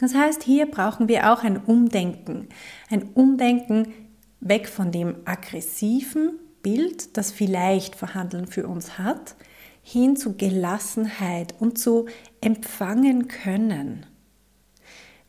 Das 0.00 0.12
heißt, 0.12 0.42
hier 0.42 0.66
brauchen 0.66 1.06
wir 1.06 1.32
auch 1.32 1.44
ein 1.44 1.56
Umdenken. 1.56 2.48
Ein 2.90 3.10
Umdenken 3.14 3.94
weg 4.40 4.68
von 4.68 4.90
dem 4.90 5.18
aggressiven 5.24 6.32
Bild, 6.64 7.16
das 7.16 7.30
vielleicht 7.30 7.94
Verhandeln 7.94 8.48
für 8.48 8.66
uns 8.66 8.98
hat, 8.98 9.36
hin 9.84 10.16
zu 10.16 10.36
Gelassenheit 10.36 11.54
und 11.60 11.78
zu 11.78 12.06
empfangen 12.40 13.28
können. 13.28 14.04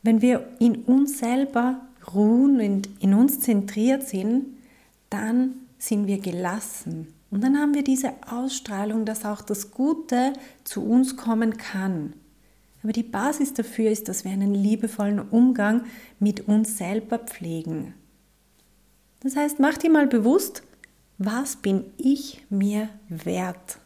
Wenn 0.01 0.21
wir 0.21 0.47
in 0.59 0.83
uns 0.83 1.19
selber 1.19 1.81
ruhen 2.13 2.59
und 2.61 2.89
in 3.01 3.13
uns 3.13 3.39
zentriert 3.41 4.03
sind, 4.03 4.45
dann 5.09 5.55
sind 5.77 6.07
wir 6.07 6.19
gelassen. 6.19 7.13
Und 7.31 7.43
dann 7.43 7.57
haben 7.57 7.73
wir 7.73 7.83
diese 7.83 8.13
Ausstrahlung, 8.29 9.05
dass 9.05 9.25
auch 9.25 9.41
das 9.41 9.71
Gute 9.71 10.33
zu 10.63 10.83
uns 10.83 11.15
kommen 11.15 11.57
kann. 11.57 12.13
Aber 12.81 12.91
die 12.91 13.03
Basis 13.03 13.53
dafür 13.53 13.91
ist, 13.91 14.07
dass 14.07 14.23
wir 14.23 14.31
einen 14.31 14.55
liebevollen 14.55 15.19
Umgang 15.19 15.83
mit 16.19 16.47
uns 16.47 16.77
selber 16.77 17.19
pflegen. 17.19 17.93
Das 19.21 19.35
heißt, 19.35 19.59
mach 19.59 19.77
dir 19.77 19.91
mal 19.91 20.07
bewusst, 20.07 20.63
was 21.17 21.57
bin 21.57 21.83
ich 21.97 22.45
mir 22.49 22.87
wert? 23.09 23.79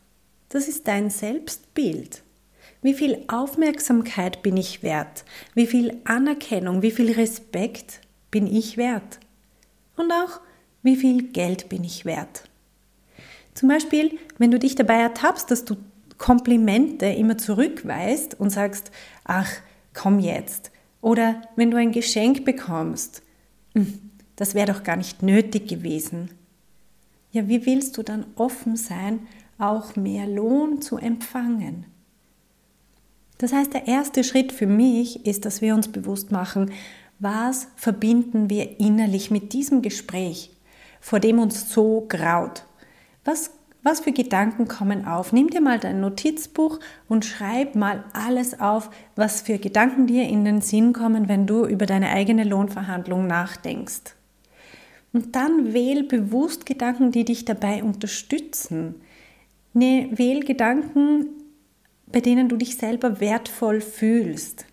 Das 0.50 0.68
ist 0.68 0.88
dein 0.88 1.10
Selbstbild. 1.10 2.22
Wie 2.84 2.94
viel 2.94 3.24
Aufmerksamkeit 3.30 4.44
bin 4.44 4.58
ich 4.58 4.84
wert? 4.84 5.24
Wie 5.56 5.68
viel 5.68 6.02
Anerkennung, 6.04 6.82
wie 6.82 6.92
viel 6.92 7.14
Respekt 7.14 8.02
bin 8.30 8.46
ich 8.46 8.76
wert? 8.76 9.20
Und 9.96 10.12
auch, 10.12 10.42
wie 10.82 10.98
viel 10.98 11.24
Geld 11.24 11.70
bin 11.70 11.86
ich 11.86 12.04
wert? 12.04 12.44
Zum 13.54 13.70
Beispiel, 13.70 14.20
wenn 14.38 14.52
du 14.52 14.60
dich 14.60 14.76
dabei 14.76 14.96
ertappst, 15.00 15.50
dass 15.50 15.64
du 15.64 15.78
Komplimente 16.18 17.06
immer 17.06 17.38
zurückweist 17.38 18.38
und 18.38 18.50
sagst, 18.50 18.92
ach, 19.24 19.50
komm 19.94 20.20
jetzt. 20.20 20.70
Oder 21.02 21.42
wenn 21.56 21.72
du 21.72 21.78
ein 21.78 21.94
Geschenk 21.94 22.44
bekommst, 22.44 23.24
hm, 23.76 24.12
das 24.36 24.56
wäre 24.56 24.74
doch 24.74 24.84
gar 24.84 24.98
nicht 24.98 25.24
nötig 25.24 25.70
gewesen. 25.70 26.32
Ja, 27.32 27.48
wie 27.48 27.66
willst 27.66 27.98
du 27.98 28.04
dann 28.04 28.26
offen 28.36 28.76
sein, 28.76 29.28
auch 29.58 29.96
mehr 29.96 30.28
Lohn 30.28 30.82
zu 30.82 30.98
empfangen? 30.98 31.86
Das 33.38 33.54
heißt, 33.54 33.74
der 33.74 33.88
erste 33.88 34.24
Schritt 34.24 34.52
für 34.52 34.68
mich 34.68 35.26
ist, 35.26 35.46
dass 35.46 35.62
wir 35.62 35.76
uns 35.76 35.88
bewusst 35.88 36.32
machen, 36.32 36.72
was 37.20 37.68
verbinden 37.76 38.50
wir 38.50 38.80
innerlich 38.80 39.32
mit 39.32 39.54
diesem 39.54 39.82
Gespräch, 39.82 40.52
vor 41.00 41.20
dem 41.20 41.40
uns 41.40 41.70
so 41.70 42.06
graut. 42.08 42.66
Was 43.26 43.52
was 43.84 44.00
für 44.00 44.14
Gedanken 44.14 44.70
kommen 44.70 45.06
auf? 45.06 45.34
Nimm 45.34 45.50
dir 45.50 45.60
mal 45.60 45.78
dein 45.78 46.00
Notizbuch 46.00 46.80
und 47.10 47.26
schreib 47.26 47.76
mal 47.76 48.06
alles 48.14 48.62
auf, 48.62 48.90
was 49.18 49.42
für 49.42 49.58
Gedanken 49.58 50.08
dir 50.08 50.24
in 50.24 50.46
den 50.46 50.62
Sinn 50.62 50.94
kommen, 50.94 51.28
wenn 51.28 51.46
du 51.46 51.66
über 51.66 51.86
deine 51.86 52.10
eigene 52.10 52.46
Lohnverhandlung 52.46 53.28
nachdenkst. 53.28 54.16
Und 55.12 55.36
dann 55.36 55.74
wähl 55.74 56.04
bewusst 56.04 56.66
Gedanken, 56.66 57.12
die 57.12 57.26
dich 57.26 57.44
dabei 57.44 57.84
unterstützen. 57.84 58.96
Ne, 59.74 60.10
wähl 60.14 60.46
Gedanken, 60.46 61.28
bei 62.14 62.22
denen 62.22 62.48
du 62.48 62.56
dich 62.56 62.78
selber 62.78 63.20
wertvoll 63.20 63.82
fühlst. 63.82 64.66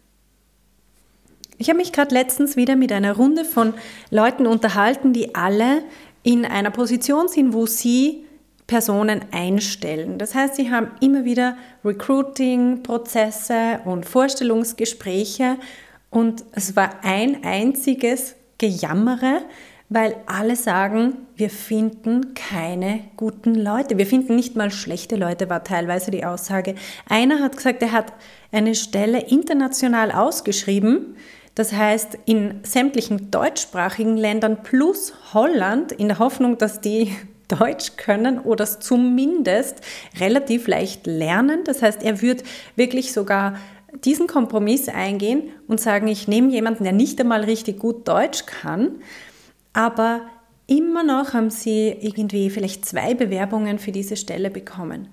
Ich 1.59 1.69
habe 1.69 1.79
mich 1.79 1.93
gerade 1.93 2.15
letztens 2.15 2.55
wieder 2.57 2.77
mit 2.77 2.93
einer 2.93 3.17
Runde 3.17 3.45
von 3.45 3.75
Leuten 4.11 4.47
unterhalten, 4.47 5.13
die 5.13 5.35
alle 5.35 5.83
in 6.23 6.45
einer 6.45 6.71
Position 6.71 7.27
sind, 7.27 7.53
wo 7.53 7.67
sie 7.67 8.25
Personen 8.67 9.23
einstellen. 9.33 10.17
Das 10.19 10.35
heißt, 10.35 10.55
sie 10.55 10.71
haben 10.71 10.93
immer 11.01 11.25
wieder 11.25 11.57
Recruiting-Prozesse 11.85 13.81
und 13.85 14.07
Vorstellungsgespräche 14.07 15.57
und 16.09 16.45
es 16.53 16.77
war 16.77 17.03
ein 17.03 17.43
einziges 17.43 18.37
Gejammere, 18.59 19.43
weil 19.91 20.15
alle 20.27 20.55
sagen, 20.55 21.27
wir 21.35 21.51
finden 21.51 22.35
keine 22.35 23.01
guten 23.17 23.57
Leute. 23.57 23.99
Wir 23.99 24.07
finden 24.07 24.37
nicht 24.37 24.55
mal 24.55 24.71
schlechte 24.71 25.17
Leute, 25.17 25.51
war 25.51 25.65
teilweise 25.65 26.13
die 26.13 26.25
Aussage. 26.25 26.77
Einer 27.09 27.41
hat 27.41 27.57
gesagt, 27.57 27.83
er 27.83 27.91
hat 27.91 28.13
eine 28.53 28.77
Stelle 28.77 29.21
international 29.21 30.13
ausgeschrieben. 30.13 31.17
Das 31.57 31.73
heißt, 31.73 32.19
in 32.25 32.61
sämtlichen 32.63 33.33
deutschsprachigen 33.33 34.17
Ländern 34.17 34.63
plus 34.63 35.13
Holland, 35.35 35.91
in 35.91 36.07
der 36.07 36.21
Hoffnung, 36.21 36.57
dass 36.57 36.81
die 36.81 37.13
Deutsch 37.49 37.97
können 37.97 38.39
oder 38.39 38.63
es 38.63 38.79
zumindest 38.79 39.81
relativ 40.21 40.69
leicht 40.69 41.09
lernen. 41.09 41.65
Das 41.65 41.83
heißt, 41.83 42.05
er 42.05 42.23
wird 42.23 42.45
wirklich 42.77 43.13
sogar 43.13 43.57
diesen 44.05 44.29
Kompromiss 44.29 44.89
eingehen 44.89 45.51
und 45.67 45.81
sagen, 45.81 46.07
ich 46.07 46.29
nehme 46.29 46.53
jemanden, 46.53 46.85
der 46.85 46.93
nicht 46.93 47.21
einmal 47.21 47.43
richtig 47.43 47.81
gut 47.81 48.07
Deutsch 48.07 48.47
kann, 48.47 49.01
aber 49.73 50.23
immer 50.67 51.03
noch 51.03 51.35
haben 51.35 51.51
sie 51.51 51.89
irgendwie 52.01 52.51
vielleicht 52.51 52.85
zwei 52.85 53.15
Bewerbungen 53.15 53.79
für 53.79 53.93
diese 53.93 54.17
Stelle 54.17 54.51
bekommen. 54.51 55.09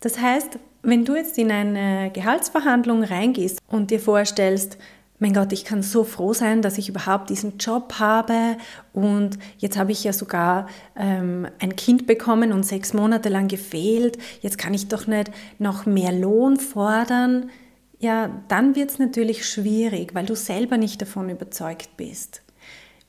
Das 0.00 0.18
heißt, 0.18 0.58
wenn 0.82 1.04
du 1.04 1.14
jetzt 1.14 1.38
in 1.38 1.50
eine 1.50 2.10
Gehaltsverhandlung 2.12 3.04
reingehst 3.04 3.58
und 3.68 3.90
dir 3.90 4.00
vorstellst, 4.00 4.78
mein 5.20 5.34
Gott, 5.34 5.52
ich 5.52 5.66
kann 5.66 5.82
so 5.82 6.02
froh 6.02 6.32
sein, 6.32 6.62
dass 6.62 6.78
ich 6.78 6.88
überhaupt 6.88 7.28
diesen 7.28 7.58
Job 7.58 7.96
habe 7.98 8.56
und 8.94 9.38
jetzt 9.58 9.78
habe 9.78 9.92
ich 9.92 10.02
ja 10.02 10.14
sogar 10.14 10.66
ähm, 10.96 11.46
ein 11.58 11.76
Kind 11.76 12.06
bekommen 12.06 12.52
und 12.52 12.64
sechs 12.64 12.94
Monate 12.94 13.28
lang 13.28 13.46
gefehlt, 13.46 14.16
jetzt 14.40 14.56
kann 14.56 14.72
ich 14.72 14.88
doch 14.88 15.06
nicht 15.06 15.30
noch 15.58 15.84
mehr 15.84 16.12
Lohn 16.12 16.56
fordern. 16.56 17.50
Ja, 17.98 18.30
dann 18.48 18.74
wird 18.74 18.92
es 18.92 18.98
natürlich 18.98 19.46
schwierig, 19.46 20.14
weil 20.14 20.24
du 20.24 20.34
selber 20.34 20.78
nicht 20.78 21.02
davon 21.02 21.28
überzeugt 21.28 21.98
bist. 21.98 22.40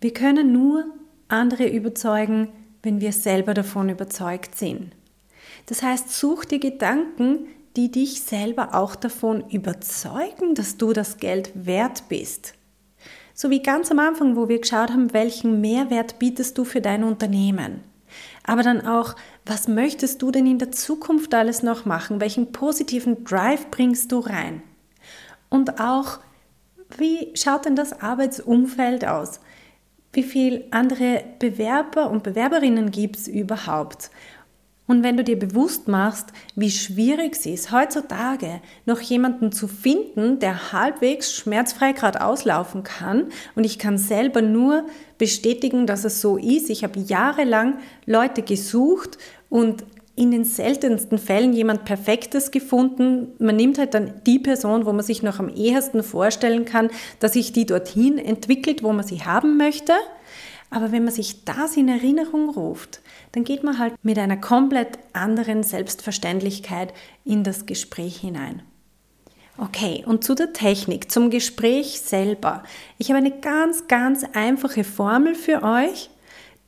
Wir 0.02 0.14
können 0.14 0.52
nur 0.52 0.86
andere 1.28 1.68
überzeugen, 1.68 2.50
wenn 2.82 3.00
wir 3.02 3.14
selber 3.14 3.54
davon 3.54 3.88
überzeugt 3.88 4.56
sind. 4.56 4.96
Das 5.68 5.84
heißt, 5.84 6.10
such 6.10 6.46
dir 6.46 6.60
Gedanken, 6.60 7.46
die 7.76 7.92
dich 7.92 8.24
selber 8.24 8.74
auch 8.74 8.96
davon 8.96 9.48
überzeugen, 9.52 10.56
dass 10.56 10.78
du 10.78 10.92
das 10.92 11.18
Geld 11.18 11.52
wert 11.54 12.10
bist. 12.10 12.56
So 13.36 13.52
wie 13.52 13.62
ganz 13.62 13.92
am 13.92 14.00
Anfang, 14.00 14.36
wo 14.36 14.50
wir 14.50 14.60
geschaut 14.60 14.90
haben, 14.90 15.14
welchen 15.14 15.62
Mehrwert 15.62 16.18
bietest 16.18 16.58
du 16.58 16.64
für 16.64 16.82
dein 16.82 17.04
Unternehmen. 17.04 17.82
Aber 18.44 18.64
dann 18.64 18.86
auch, 18.86 19.16
was 19.46 19.68
möchtest 19.68 20.22
du 20.24 20.32
denn 20.32 20.48
in 20.48 20.58
der 20.58 20.72
Zukunft 20.72 21.34
alles 21.36 21.62
noch 21.62 21.86
machen? 21.86 22.20
Welchen 22.20 22.52
positiven 22.52 23.24
Drive 23.24 23.70
bringst 23.70 24.12
du 24.12 24.18
rein? 24.18 24.64
Und 25.50 25.80
auch, 25.80 26.20
wie 26.98 27.32
schaut 27.36 27.66
denn 27.66 27.76
das 27.76 28.02
Arbeitsumfeld 28.02 29.06
aus? 29.06 29.40
Wie 30.14 30.24
viele 30.24 30.66
andere 30.72 31.24
Bewerber 31.40 32.10
und 32.10 32.24
Bewerberinnen 32.24 32.92
gibt 32.92 33.16
es 33.16 33.28
überhaupt? 33.28 34.12
Und 34.88 35.04
wenn 35.04 35.16
du 35.16 35.24
dir 35.24 35.40
bewusst 35.40 35.88
machst, 35.88 36.34
wie 36.56 36.70
schwierig 36.70 37.38
es 37.38 37.46
ist, 37.46 37.72
heutzutage 37.72 38.60
noch 38.86 39.00
jemanden 39.00 39.54
zu 39.54 39.70
finden, 39.70 40.40
der 40.40 40.74
halbwegs 40.74 41.34
schmerzfrei 41.34 41.94
gerade 41.94 42.22
auslaufen 42.22 42.84
kann, 42.84 43.28
und 43.56 43.64
ich 43.64 43.80
kann 43.80 43.98
selber 43.98 44.42
nur 44.42 44.86
bestätigen, 45.18 45.88
dass 45.88 46.04
es 46.04 46.20
so 46.20 46.36
ist. 46.36 46.70
Ich 46.70 46.84
habe 46.84 47.00
jahrelang 47.00 47.78
Leute 48.06 48.42
gesucht 48.42 49.18
und 49.50 49.86
in 50.22 50.30
den 50.30 50.46
seltensten 50.46 51.18
Fällen 51.18 51.52
jemand 51.52 51.84
Perfektes 51.84 52.52
gefunden. 52.52 53.30
Man 53.40 53.56
nimmt 53.56 53.80
halt 53.80 53.96
dann 53.96 54.22
die 54.28 54.38
Person, 54.38 54.86
wo 54.86 54.94
man 54.94 55.04
sich 55.04 55.24
noch 55.24 55.40
am 55.40 55.50
ehesten 55.50 56.04
vorstellen 56.04 56.64
kann, 56.64 56.92
dass 57.18 57.34
sich 57.34 57.54
die 57.54 57.66
dorthin 57.66 58.20
entwickelt, 58.20 58.84
wo 58.84 58.94
man 58.94 59.04
sie 59.04 59.24
haben 59.24 59.58
möchte. 59.58 59.94
Aber 60.70 60.92
wenn 60.92 61.06
man 61.06 61.12
sich 61.12 61.44
das 61.44 61.76
in 61.76 61.88
Erinnerung 61.88 62.52
ruft, 62.52 63.02
dann 63.32 63.44
geht 63.44 63.64
man 63.64 63.80
halt 63.80 63.96
mit 64.04 64.20
einer 64.20 64.38
komplett 64.38 65.00
anderen 65.14 65.64
Selbstverständlichkeit 65.64 66.94
in 67.26 67.44
das 67.44 67.66
Gespräch 67.66 68.18
hinein. 68.18 68.62
Okay, 69.58 70.04
und 70.06 70.24
zu 70.24 70.36
der 70.36 70.54
Technik, 70.54 71.12
zum 71.12 71.32
Gespräch 71.32 72.00
selber. 72.00 72.62
Ich 73.00 73.10
habe 73.10 73.18
eine 73.18 73.32
ganz, 73.32 73.88
ganz 73.88 74.24
einfache 74.34 74.84
Formel 74.84 75.34
für 75.34 75.64
euch, 75.64 76.11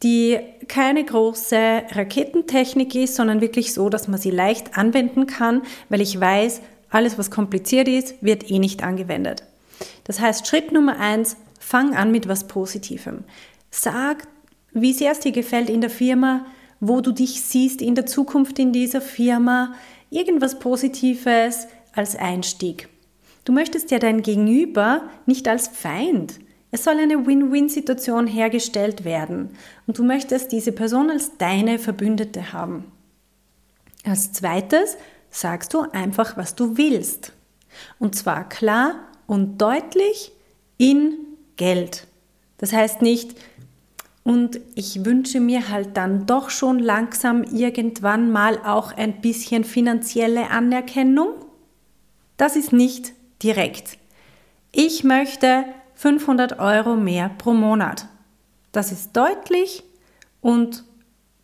die 0.03 0.39
keine 0.67 1.03
große 1.03 1.83
Raketentechnik 1.91 2.93
ist, 2.95 3.15
sondern 3.15 3.41
wirklich 3.41 3.73
so, 3.73 3.89
dass 3.89 4.07
man 4.07 4.19
sie 4.19 4.31
leicht 4.31 4.77
anwenden 4.77 5.27
kann, 5.27 5.61
weil 5.89 6.01
ich 6.01 6.19
weiß, 6.19 6.61
alles, 6.89 7.17
was 7.17 7.31
kompliziert 7.31 7.87
ist, 7.87 8.21
wird 8.21 8.49
eh 8.51 8.59
nicht 8.59 8.83
angewendet. 8.83 9.43
Das 10.03 10.19
heißt, 10.19 10.47
Schritt 10.47 10.71
Nummer 10.71 10.99
eins, 10.99 11.37
fang 11.59 11.95
an 11.95 12.11
mit 12.11 12.27
was 12.27 12.47
Positivem. 12.47 13.23
Sag 13.71 14.27
wie 14.73 14.93
sehr 14.93 15.11
es 15.11 15.19
dir 15.19 15.31
gefällt 15.31 15.69
in 15.69 15.81
der 15.81 15.89
Firma, 15.89 16.45
wo 16.79 16.99
du 17.01 17.11
dich 17.11 17.41
siehst 17.41 17.81
in 17.81 17.95
der 17.95 18.05
Zukunft 18.05 18.59
in 18.59 18.73
dieser 18.73 19.01
Firma, 19.01 19.75
irgendwas 20.09 20.59
Positives 20.59 21.67
als 21.93 22.15
Einstieg. 22.15 22.89
Du 23.45 23.53
möchtest 23.53 23.91
ja 23.91 23.99
dein 23.99 24.21
Gegenüber 24.21 25.03
nicht 25.25 25.47
als 25.47 25.67
Feind. 25.67 26.39
Es 26.73 26.86
soll 26.86 26.97
eine 26.97 27.27
Win-Win-Situation 27.27 28.25
hergestellt 28.25 29.05
werden 29.05 29.49
und 29.86 29.99
du 29.99 30.03
möchtest 30.03 30.51
diese 30.51 30.71
Person 30.71 31.12
als 31.12 31.38
deine 31.38 31.77
Verbündete 31.77 32.51
haben. 32.51 32.91
Als 34.03 34.33
zweites 34.33 34.97
sagst 35.29 35.75
du 35.75 35.81
einfach, 35.81 36.36
was 36.36 36.55
du 36.55 36.75
willst. 36.75 37.31
Und 37.99 38.15
zwar 38.15 38.49
klar 38.49 38.95
und 39.27 39.62
deutlich 39.62 40.31
in 40.79 41.15
Geld. 41.57 42.07
Das 42.57 42.73
heißt 42.73 43.03
nicht, 43.03 43.36
und 44.23 44.59
ich 44.73 45.05
wünsche 45.05 45.39
mir 45.39 45.69
halt 45.69 45.95
dann 45.95 46.25
doch 46.25 46.49
schon 46.49 46.79
langsam 46.79 47.43
irgendwann 47.43 48.31
mal 48.31 48.57
auch 48.65 48.93
ein 48.93 49.21
bisschen 49.21 49.63
finanzielle 49.63 50.49
Anerkennung. 50.49 51.36
Das 52.36 52.55
ist 52.55 52.73
nicht 52.73 53.13
direkt. 53.43 53.99
Ich 54.71 55.03
möchte 55.03 55.65
500 55.95 56.60
Euro 56.60 56.95
mehr 56.95 57.29
pro 57.38 57.53
Monat. 57.53 58.08
Das 58.71 58.91
ist 58.91 59.15
deutlich 59.15 59.84
und 60.41 60.84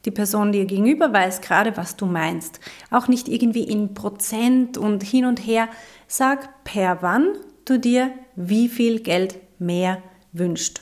die 0.05 0.11
Person 0.11 0.51
dir 0.51 0.65
gegenüber 0.65 1.11
weiß 1.11 1.41
gerade, 1.41 1.75
was 1.75 1.95
du 1.95 2.05
meinst. 2.05 2.59
Auch 2.89 3.07
nicht 3.07 3.27
irgendwie 3.27 3.63
in 3.63 3.93
Prozent 3.93 4.77
und 4.77 5.03
hin 5.03 5.25
und 5.25 5.45
her. 5.45 5.67
Sag, 6.07 6.63
per 6.63 7.01
wann 7.01 7.33
du 7.65 7.77
dir 7.77 8.11
wie 8.35 8.69
viel 8.69 9.01
Geld 9.01 9.35
mehr 9.59 10.01
wünscht. 10.31 10.81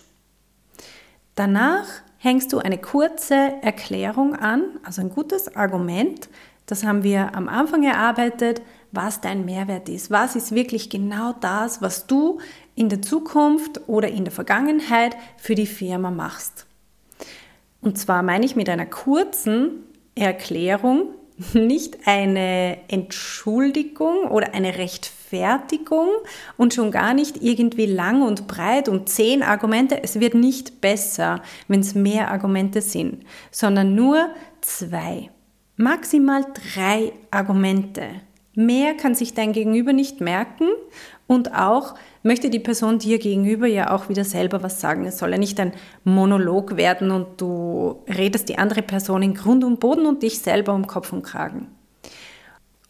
Danach 1.36 1.86
hängst 2.18 2.54
du 2.54 2.60
eine 2.60 2.78
kurze 2.78 3.54
Erklärung 3.62 4.36
an, 4.36 4.64
also 4.84 5.02
ein 5.02 5.10
gutes 5.10 5.56
Argument. 5.56 6.30
Das 6.66 6.84
haben 6.84 7.04
wir 7.04 7.36
am 7.36 7.48
Anfang 7.48 7.84
erarbeitet, 7.84 8.62
was 8.92 9.22
dein 9.22 9.46
Mehrwert 9.46 9.90
ist. 9.90 10.12
Was 10.12 10.36
ist 10.36 10.54
wirklich 10.54 10.90
genau 10.90 11.34
das, 11.34 11.82
was 11.82 12.08
du 12.08 12.40
in 12.78 12.90
der 12.90 13.02
Zukunft 13.02 13.82
oder 13.88 14.08
in 14.08 14.24
der 14.24 14.32
Vergangenheit 14.32 15.18
für 15.36 15.56
die 15.56 15.66
Firma 15.66 16.12
machst. 16.12 16.68
Und 17.82 17.98
zwar 17.98 18.22
meine 18.22 18.46
ich 18.46 18.56
mit 18.56 18.70
einer 18.70 18.86
kurzen 18.86 19.84
Erklärung 20.16 21.10
nicht 21.54 22.08
eine 22.08 22.78
Entschuldigung 22.88 24.26
oder 24.30 24.54
eine 24.54 24.78
Rechtfertigung 24.78 26.08
und 26.56 26.74
schon 26.74 26.92
gar 26.92 27.14
nicht 27.14 27.42
irgendwie 27.42 27.88
lang 27.88 28.22
und 28.22 28.48
breit 28.48 28.88
und 28.90 29.10
zehn 29.10 29.42
Argumente. 29.42 30.04
Es 30.04 30.20
wird 30.20 30.36
nicht 30.36 30.80
besser, 30.80 31.42
wenn 31.68 31.80
es 31.80 31.96
mehr 31.96 32.32
Argumente 32.32 32.82
sind, 32.82 33.26
sondern 33.50 33.96
nur 33.96 34.30
zwei, 34.62 35.32
maximal 35.78 36.46
drei 36.76 37.12
Argumente. 37.32 38.04
Mehr 38.58 38.96
kann 38.96 39.14
sich 39.14 39.36
dein 39.36 39.54
Gegenüber 39.54 39.94
nicht 39.94 40.20
merken 40.20 40.66
und 41.28 41.54
auch 41.54 41.94
möchte 42.24 42.50
die 42.50 42.58
Person 42.58 42.98
dir 42.98 43.20
gegenüber 43.20 43.68
ja 43.68 43.92
auch 43.92 44.10
wieder 44.10 44.24
selber 44.24 44.64
was 44.64 44.82
sagen. 44.82 45.06
Es 45.06 45.20
soll 45.20 45.30
ja 45.30 45.38
nicht 45.38 45.60
ein 45.60 45.74
Monolog 46.04 46.76
werden 46.76 47.12
und 47.12 47.40
du 47.40 48.02
redest 48.08 48.50
die 48.50 48.58
andere 48.58 48.82
Person 48.82 49.22
in 49.22 49.36
Grund 49.36 49.64
und 49.64 49.80
Boden 49.80 50.08
und 50.08 50.24
dich 50.24 50.40
selber 50.40 50.74
um 50.74 50.88
Kopf 50.88 51.14
und 51.14 51.22
Kragen. 51.22 51.68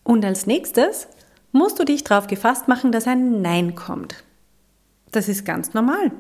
Und 0.06 0.24
als 0.24 0.48
nächstes 0.48 1.10
musst 1.52 1.78
du 1.80 1.84
dich 1.84 2.06
darauf 2.06 2.28
gefasst 2.28 2.70
machen, 2.70 2.94
dass 2.94 3.06
ein 3.06 3.42
Nein 3.42 3.76
kommt. 3.76 4.24
Das 5.12 5.28
ist 5.28 5.44
ganz 5.44 5.74
normal. 5.74 6.14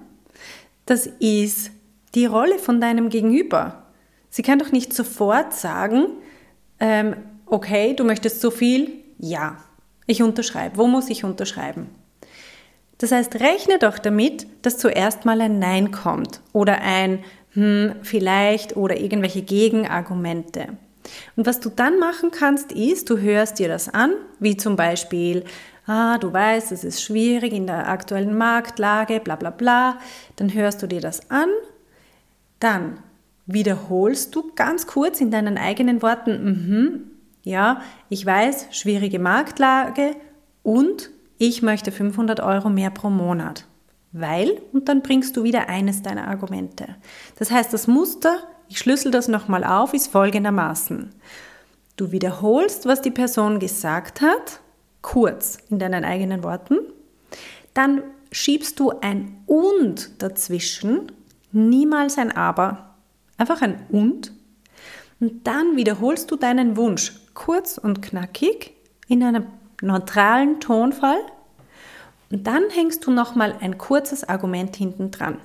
Das 0.85 1.07
ist 1.07 1.71
die 2.15 2.25
Rolle 2.25 2.59
von 2.59 2.81
deinem 2.81 3.07
Gegenüber. 3.07 3.83
Sie 4.29 4.41
kann 4.41 4.59
doch 4.59 4.73
nicht 4.73 4.91
sofort 4.91 5.53
sagen, 5.53 6.07
ähm, 6.81 7.15
okay, 7.45 7.93
du 7.93 8.03
möchtest 8.03 8.41
so 8.41 8.51
viel, 8.51 9.06
ja, 9.19 9.57
ich 10.05 10.23
unterschreibe. 10.23 10.77
Wo 10.77 10.87
muss 10.87 11.09
ich 11.09 11.23
unterschreiben? 11.23 11.89
Das 12.97 13.11
heißt, 13.11 13.35
rechne 13.35 13.77
doch 13.79 13.99
damit, 13.99 14.47
dass 14.63 14.77
zuerst 14.77 15.25
mal 15.25 15.39
ein 15.41 15.59
Nein 15.59 15.91
kommt 15.91 16.41
oder 16.53 16.81
ein 16.81 17.23
hm, 17.51 17.95
vielleicht 18.01 18.75
oder 18.75 18.97
irgendwelche 18.99 19.41
Gegenargumente. 19.41 20.69
Und 21.35 21.45
was 21.45 21.59
du 21.59 21.69
dann 21.69 21.99
machen 21.99 22.31
kannst, 22.31 22.71
ist, 22.71 23.09
du 23.09 23.17
hörst 23.17 23.59
dir 23.59 23.67
das 23.67 23.89
an, 23.89 24.11
wie 24.39 24.57
zum 24.57 24.75
Beispiel, 24.75 25.43
ah, 25.85 26.17
du 26.17 26.33
weißt, 26.33 26.71
es 26.71 26.83
ist 26.83 27.01
schwierig 27.01 27.53
in 27.53 27.67
der 27.67 27.87
aktuellen 27.87 28.37
Marktlage, 28.37 29.19
bla 29.19 29.35
bla 29.35 29.51
bla. 29.51 29.99
Dann 30.35 30.53
hörst 30.53 30.81
du 30.81 30.87
dir 30.87 31.01
das 31.01 31.29
an, 31.31 31.49
dann 32.59 32.99
wiederholst 33.45 34.35
du 34.35 34.51
ganz 34.55 34.87
kurz 34.87 35.21
in 35.21 35.31
deinen 35.31 35.57
eigenen 35.57 36.01
Worten, 36.01 36.43
mhm, 36.43 37.11
ja, 37.47 37.81
ich 38.09 38.25
weiß, 38.25 38.67
schwierige 38.71 39.19
Marktlage 39.19 40.15
und 40.63 41.09
ich 41.37 41.61
möchte 41.61 41.91
500 41.91 42.41
Euro 42.41 42.69
mehr 42.69 42.89
pro 42.89 43.09
Monat. 43.09 43.65
Weil, 44.11 44.61
und 44.73 44.89
dann 44.89 45.01
bringst 45.01 45.37
du 45.37 45.43
wieder 45.43 45.69
eines 45.69 46.01
deiner 46.01 46.27
Argumente. 46.27 46.95
Das 47.37 47.51
heißt, 47.51 47.71
das 47.71 47.87
Muster, 47.87 48.37
ich 48.67 48.79
schlüssel 48.79 49.11
das 49.11 49.27
nochmal 49.27 49.63
auf, 49.63 49.93
ist 49.93 50.07
folgendermaßen. 50.11 51.11
Du 51.95 52.11
wiederholst, 52.11 52.85
was 52.85 53.01
die 53.01 53.11
Person 53.11 53.59
gesagt 53.59 54.21
hat, 54.21 54.59
kurz 55.01 55.57
in 55.69 55.79
deinen 55.79 56.03
eigenen 56.03 56.43
Worten. 56.43 56.77
Dann 57.73 58.03
schiebst 58.31 58.79
du 58.79 58.91
ein 59.01 59.37
und 59.45 60.21
dazwischen, 60.21 61.11
niemals 61.51 62.17
ein 62.17 62.35
aber, 62.35 62.95
einfach 63.37 63.61
ein 63.61 63.85
und. 63.89 64.33
Und 65.19 65.47
dann 65.47 65.75
wiederholst 65.75 66.29
du 66.29 66.35
deinen 66.35 66.77
Wunsch 66.77 67.13
kurz 67.37 67.77
und 67.77 68.01
knackig 68.01 68.73
in 69.07 69.23
einem 69.23 69.45
neutralen 69.81 70.59
Tonfall 70.59 71.19
und 72.31 72.47
dann 72.47 72.63
hängst 72.71 73.05
du 73.05 73.11
nochmal 73.11 73.55
ein 73.61 73.77
kurzes 73.77 74.27
Argument 74.27 74.75
hinten 74.75 75.11
dran. 75.11 75.37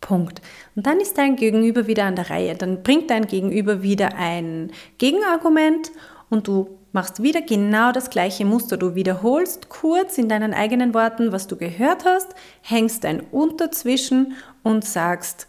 Punkt. 0.00 0.42
Und 0.74 0.86
dann 0.86 0.98
ist 0.98 1.18
dein 1.18 1.36
Gegenüber 1.36 1.86
wieder 1.86 2.04
an 2.04 2.16
der 2.16 2.30
Reihe. 2.30 2.56
Dann 2.56 2.82
bringt 2.82 3.10
dein 3.10 3.26
Gegenüber 3.26 3.82
wieder 3.82 4.16
ein 4.16 4.72
Gegenargument 4.98 5.92
und 6.30 6.48
du 6.48 6.78
machst 6.90 7.22
wieder 7.22 7.42
genau 7.42 7.92
das 7.92 8.10
gleiche 8.10 8.44
Muster. 8.44 8.76
Du 8.76 8.96
wiederholst 8.96 9.68
kurz 9.68 10.18
in 10.18 10.28
deinen 10.28 10.52
eigenen 10.52 10.94
Worten, 10.94 11.30
was 11.30 11.46
du 11.46 11.56
gehört 11.56 12.04
hast, 12.04 12.34
hängst 12.62 13.04
ein 13.04 13.20
Und 13.30 13.60
dazwischen 13.60 14.32
und 14.64 14.84
sagst, 14.84 15.46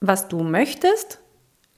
was 0.00 0.26
du 0.26 0.42
möchtest, 0.42 1.20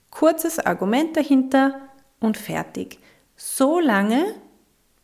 kurzes 0.09 0.57
Argument 0.57 1.15
dahinter 1.15 1.84
und 2.19 2.37
fertig. 2.37 2.99
So 3.35 3.79
lange, 3.79 4.35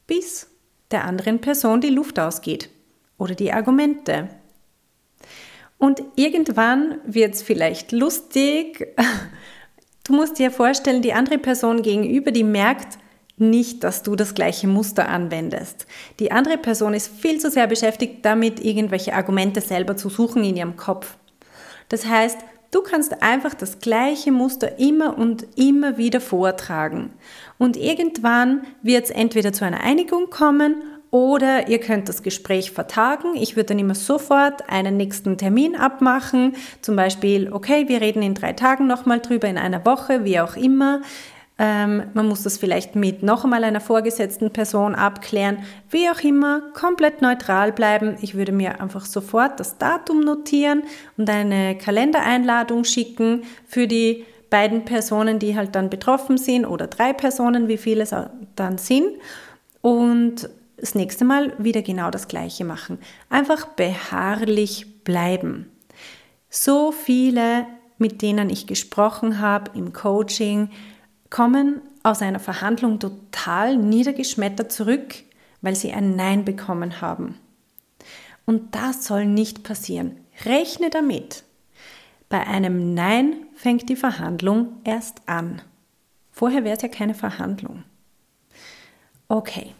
bis 0.07 0.47
der 0.91 1.05
anderen 1.05 1.39
Person 1.39 1.81
die 1.81 1.89
Luft 1.89 2.19
ausgeht 2.19 2.69
oder 3.17 3.35
die 3.35 3.51
Argumente. 3.51 4.29
Und 5.77 6.03
irgendwann 6.15 6.99
wird 7.05 7.35
es 7.35 7.41
vielleicht 7.41 7.91
lustig. 7.91 8.87
Du 10.03 10.13
musst 10.13 10.39
dir 10.39 10.49
vorstellen, 10.49 11.03
die 11.03 11.13
andere 11.13 11.37
Person 11.37 11.83
gegenüber, 11.83 12.31
die 12.31 12.43
merkt 12.43 12.97
nicht, 13.37 13.83
dass 13.83 14.01
du 14.01 14.15
das 14.15 14.33
gleiche 14.33 14.67
Muster 14.67 15.07
anwendest. 15.07 15.85
Die 16.19 16.31
andere 16.31 16.57
Person 16.57 16.95
ist 16.95 17.07
viel 17.07 17.39
zu 17.39 17.51
sehr 17.51 17.67
beschäftigt 17.67 18.25
damit, 18.25 18.59
irgendwelche 18.65 19.13
Argumente 19.13 19.61
selber 19.61 19.95
zu 19.95 20.09
suchen 20.09 20.43
in 20.43 20.57
ihrem 20.57 20.75
Kopf. 20.75 21.17
Das 21.89 22.07
heißt, 22.07 22.39
Du 22.71 22.81
kannst 22.81 23.21
einfach 23.21 23.53
das 23.53 23.79
gleiche 23.79 24.31
Muster 24.31 24.79
immer 24.79 25.17
und 25.17 25.45
immer 25.57 25.97
wieder 25.97 26.21
vortragen. 26.21 27.11
Und 27.57 27.75
irgendwann 27.75 28.63
wird 28.81 29.05
es 29.05 29.09
entweder 29.09 29.51
zu 29.51 29.65
einer 29.65 29.81
Einigung 29.81 30.29
kommen 30.29 30.81
oder 31.09 31.67
ihr 31.67 31.79
könnt 31.79 32.07
das 32.07 32.23
Gespräch 32.23 32.71
vertagen. 32.71 33.35
Ich 33.35 33.57
würde 33.57 33.67
dann 33.67 33.79
immer 33.79 33.95
sofort 33.95 34.69
einen 34.69 34.95
nächsten 34.95 35.37
Termin 35.37 35.75
abmachen. 35.75 36.55
Zum 36.79 36.95
Beispiel, 36.95 37.51
okay, 37.51 37.89
wir 37.89 37.99
reden 37.99 38.23
in 38.23 38.35
drei 38.35 38.53
Tagen 38.53 38.87
nochmal 38.87 39.19
drüber, 39.19 39.49
in 39.49 39.57
einer 39.57 39.85
Woche, 39.85 40.23
wie 40.23 40.39
auch 40.39 40.55
immer. 40.55 41.01
Ähm, 41.63 42.05
man 42.15 42.27
muss 42.27 42.41
das 42.41 42.57
vielleicht 42.57 42.95
mit 42.95 43.21
noch 43.21 43.43
einmal 43.43 43.63
einer 43.63 43.81
vorgesetzten 43.81 44.49
Person 44.49 44.95
abklären. 44.95 45.59
Wie 45.91 46.09
auch 46.09 46.19
immer, 46.21 46.61
komplett 46.73 47.21
neutral 47.21 47.71
bleiben. 47.71 48.17
Ich 48.19 48.33
würde 48.33 48.51
mir 48.51 48.81
einfach 48.81 49.05
sofort 49.05 49.59
das 49.59 49.77
Datum 49.77 50.21
notieren 50.21 50.81
und 51.17 51.29
eine 51.29 51.77
Kalendereinladung 51.77 52.83
schicken 52.83 53.43
für 53.67 53.85
die 53.85 54.25
beiden 54.49 54.85
Personen, 54.85 55.37
die 55.37 55.55
halt 55.55 55.75
dann 55.75 55.91
betroffen 55.91 56.39
sind 56.39 56.65
oder 56.65 56.87
drei 56.87 57.13
Personen, 57.13 57.67
wie 57.67 57.77
viele 57.77 58.01
es 58.01 58.15
dann 58.55 58.79
sind. 58.79 59.19
Und 59.81 60.49
das 60.77 60.95
nächste 60.95 61.25
Mal 61.25 61.53
wieder 61.59 61.83
genau 61.83 62.09
das 62.09 62.27
Gleiche 62.27 62.65
machen. 62.65 62.97
Einfach 63.29 63.67
beharrlich 63.67 65.03
bleiben. 65.03 65.69
So 66.49 66.91
viele, 66.91 67.67
mit 67.99 68.23
denen 68.23 68.49
ich 68.49 68.65
gesprochen 68.65 69.39
habe 69.39 69.77
im 69.77 69.93
Coaching, 69.93 70.71
kommen 71.31 71.81
aus 72.03 72.21
einer 72.21 72.39
Verhandlung 72.39 72.99
total 72.99 73.77
niedergeschmettert 73.77 74.71
zurück, 74.71 75.15
weil 75.61 75.75
sie 75.75 75.91
ein 75.91 76.15
Nein 76.15 76.45
bekommen 76.45 77.01
haben. 77.01 77.39
Und 78.45 78.75
das 78.75 79.05
soll 79.05 79.25
nicht 79.25 79.63
passieren. 79.63 80.17
Rechne 80.45 80.91
damit. 80.91 81.43
Bei 82.29 82.45
einem 82.45 82.93
Nein 82.93 83.47
fängt 83.55 83.89
die 83.89 83.95
Verhandlung 83.95 84.77
erst 84.83 85.27
an. 85.27 85.61
Vorher 86.31 86.63
wäre 86.63 86.75
es 86.75 86.81
ja 86.81 86.89
keine 86.89 87.13
Verhandlung. 87.13 87.83
Okay, 89.27 89.73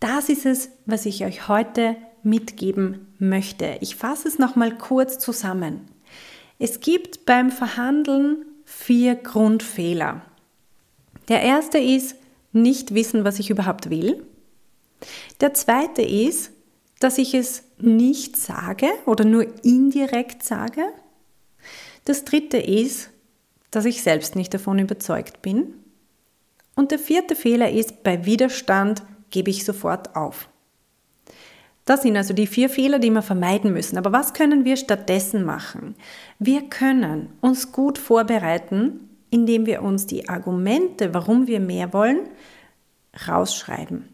das 0.00 0.28
ist 0.28 0.46
es, 0.46 0.70
was 0.86 1.06
ich 1.06 1.24
euch 1.24 1.48
heute 1.48 1.96
mitgeben 2.22 3.14
möchte. 3.18 3.78
Ich 3.80 3.96
fasse 3.96 4.28
es 4.28 4.38
nochmal 4.38 4.76
kurz 4.76 5.18
zusammen. 5.18 5.88
Es 6.58 6.80
gibt 6.80 7.26
beim 7.26 7.50
Verhandeln 7.50 8.44
vier 8.64 9.14
Grundfehler. 9.14 10.22
Der 11.28 11.42
erste 11.42 11.78
ist, 11.78 12.16
nicht 12.52 12.94
wissen, 12.94 13.24
was 13.24 13.38
ich 13.38 13.50
überhaupt 13.50 13.90
will. 13.90 14.24
Der 15.40 15.54
zweite 15.54 16.02
ist, 16.02 16.50
dass 16.98 17.18
ich 17.18 17.34
es 17.34 17.64
nicht 17.78 18.36
sage 18.36 18.88
oder 19.06 19.24
nur 19.24 19.46
indirekt 19.64 20.42
sage. 20.42 20.82
Das 22.04 22.24
dritte 22.24 22.56
ist, 22.56 23.10
dass 23.70 23.84
ich 23.84 24.02
selbst 24.02 24.34
nicht 24.34 24.52
davon 24.54 24.78
überzeugt 24.78 25.42
bin. 25.42 25.74
Und 26.74 26.90
der 26.90 26.98
vierte 26.98 27.36
Fehler 27.36 27.70
ist, 27.70 28.02
bei 28.02 28.24
Widerstand 28.24 29.02
gebe 29.30 29.50
ich 29.50 29.64
sofort 29.64 30.16
auf. 30.16 30.48
Das 31.84 32.02
sind 32.02 32.16
also 32.16 32.34
die 32.34 32.46
vier 32.46 32.68
Fehler, 32.68 32.98
die 32.98 33.10
wir 33.10 33.22
vermeiden 33.22 33.72
müssen. 33.72 33.98
Aber 33.98 34.12
was 34.12 34.34
können 34.34 34.64
wir 34.64 34.76
stattdessen 34.76 35.44
machen? 35.44 35.94
Wir 36.38 36.62
können 36.62 37.30
uns 37.40 37.72
gut 37.72 37.98
vorbereiten 37.98 39.07
indem 39.30 39.66
wir 39.66 39.82
uns 39.82 40.06
die 40.06 40.28
Argumente, 40.28 41.14
warum 41.14 41.46
wir 41.46 41.60
mehr 41.60 41.92
wollen, 41.92 42.28
rausschreiben 43.28 44.08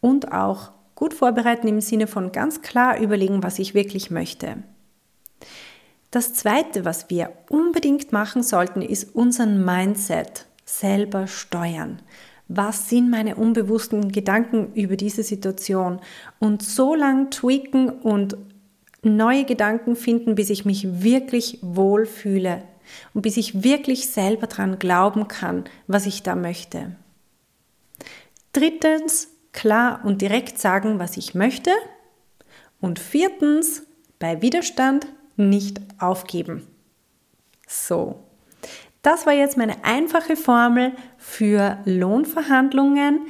und 0.00 0.32
auch 0.32 0.72
gut 0.94 1.14
vorbereiten 1.14 1.68
im 1.68 1.80
Sinne 1.80 2.06
von 2.06 2.32
ganz 2.32 2.62
klar 2.62 2.98
überlegen, 2.98 3.42
was 3.42 3.58
ich 3.58 3.74
wirklich 3.74 4.10
möchte. 4.10 4.56
Das 6.10 6.32
Zweite, 6.32 6.84
was 6.84 7.10
wir 7.10 7.32
unbedingt 7.50 8.12
machen 8.12 8.42
sollten, 8.42 8.80
ist 8.80 9.14
unseren 9.14 9.64
Mindset 9.64 10.46
selber 10.64 11.26
steuern. 11.26 12.00
Was 12.48 12.88
sind 12.88 13.10
meine 13.10 13.36
unbewussten 13.36 14.10
Gedanken 14.10 14.72
über 14.72 14.96
diese 14.96 15.22
Situation? 15.22 16.00
Und 16.38 16.62
so 16.62 16.94
lange 16.94 17.28
tweaken 17.28 17.90
und 17.90 18.38
neue 19.02 19.44
Gedanken 19.44 19.96
finden, 19.96 20.34
bis 20.34 20.48
ich 20.48 20.64
mich 20.64 21.02
wirklich 21.02 21.58
wohlfühle 21.60 22.62
und 23.14 23.22
bis 23.22 23.36
ich 23.36 23.62
wirklich 23.62 24.08
selber 24.08 24.46
dran 24.46 24.78
glauben 24.78 25.28
kann, 25.28 25.64
was 25.86 26.06
ich 26.06 26.22
da 26.22 26.34
möchte. 26.34 26.96
Drittens, 28.52 29.28
klar 29.52 30.00
und 30.04 30.22
direkt 30.22 30.58
sagen, 30.58 30.98
was 30.98 31.16
ich 31.16 31.34
möchte. 31.34 31.70
Und 32.80 32.98
viertens, 32.98 33.82
bei 34.18 34.42
Widerstand 34.42 35.06
nicht 35.36 35.80
aufgeben. 35.98 36.66
So, 37.66 38.24
das 39.02 39.26
war 39.26 39.32
jetzt 39.32 39.56
meine 39.56 39.84
einfache 39.84 40.36
Formel 40.36 40.92
für 41.16 41.78
Lohnverhandlungen. 41.84 43.26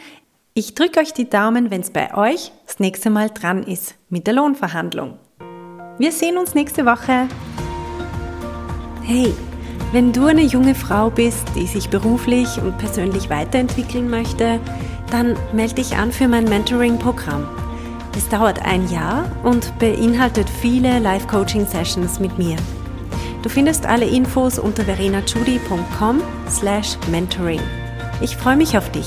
Ich 0.55 0.75
drücke 0.75 1.01
euch 1.01 1.13
die 1.13 1.29
Daumen, 1.29 1.71
wenn 1.71 1.83
es 1.83 1.91
bei 1.91 2.15
euch 2.17 2.53
das 2.67 2.81
nächste 2.81 3.11
Mal 3.11 3.31
dran 3.31 3.63
ist 3.63 3.95
mit 4.09 4.27
der 4.27 4.35
Lohnverhandlung. 4.35 5.19
Wir 5.99 6.13
sehen 6.13 6.39
uns 6.39 6.55
nächste 6.55 6.87
Woche. 6.87 7.29
Hey, 9.03 9.35
wenn 9.93 10.13
du 10.13 10.27
eine 10.27 10.43
junge 10.43 10.75
Frau 10.75 11.11
bist, 11.11 11.47
die 11.55 11.67
sich 11.67 11.89
beruflich 11.89 12.61
und 12.61 12.77
persönlich 12.79 13.31
weiterentwickeln 13.31 14.11
möchte, 14.11 14.61
dann 15.11 15.35
melde 15.53 15.77
dich 15.77 15.97
an 15.97 16.13
für 16.13 16.29
mein 16.29 16.45
Mentoring-Programm. 16.45 17.49
Es 18.17 18.29
dauert 18.29 18.65
ein 18.65 18.91
Jahr 18.91 19.31
und 19.45 19.79
beinhaltet 19.79 20.51
viele 20.51 20.99
Live-Coaching-Sessions 20.99 22.21
mit 22.21 22.37
mir. 22.37 22.57
Du 23.43 23.49
findest 23.49 23.87
alle 23.87 24.07
Infos 24.07 24.59
unter 24.59 24.85
verenachudi.com 24.85 26.21
slash 26.51 26.99
mentoring. 27.11 27.61
Ich 28.21 28.37
freue 28.37 28.57
mich 28.57 28.77
auf 28.77 28.91
dich. 28.91 29.07